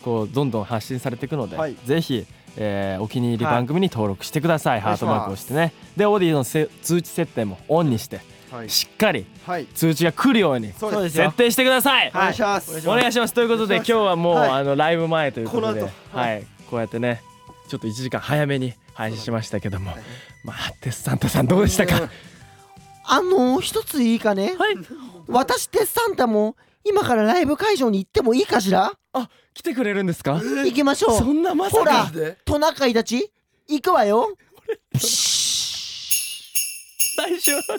[0.03, 1.75] こうどんどん発信されていくので、はい。
[1.85, 2.25] ぜひ、
[2.57, 5.73] えーお気に入り番組に登録してください、ハートマークをしてね。
[5.95, 8.19] でオーディのせ通知設定もオンにして
[8.51, 8.69] はい。
[8.69, 9.65] しっかりはい。
[9.67, 12.89] 通知が来るように設定してください、お願いします。
[12.89, 13.33] お願いします。
[13.33, 14.49] ということで今日はもう、はい。
[14.49, 17.21] あのライブ前ということではい、こうやってね
[17.69, 19.93] ちょっと1時間早めに配信しましたけども、
[20.43, 22.09] まあテスサンタさんどうでしたか、
[23.05, 24.55] あの一ついいかね？
[24.57, 24.75] はい。
[25.27, 28.91] 私ってサンタも今からライブ会場に行ってもいいかしら？
[29.13, 30.41] あ来てくれるんですか？
[30.41, 32.11] 行きましょそうんなまさほから
[32.45, 33.31] トナカイたち
[33.67, 34.35] 行くわよ。
[37.17, 37.73] 大丈夫。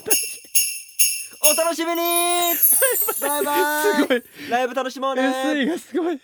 [1.43, 1.97] お楽しみに。
[3.21, 3.95] バイバイ。
[3.97, 5.21] すごいライブ楽しもうね。
[5.23, 6.19] SE がすごい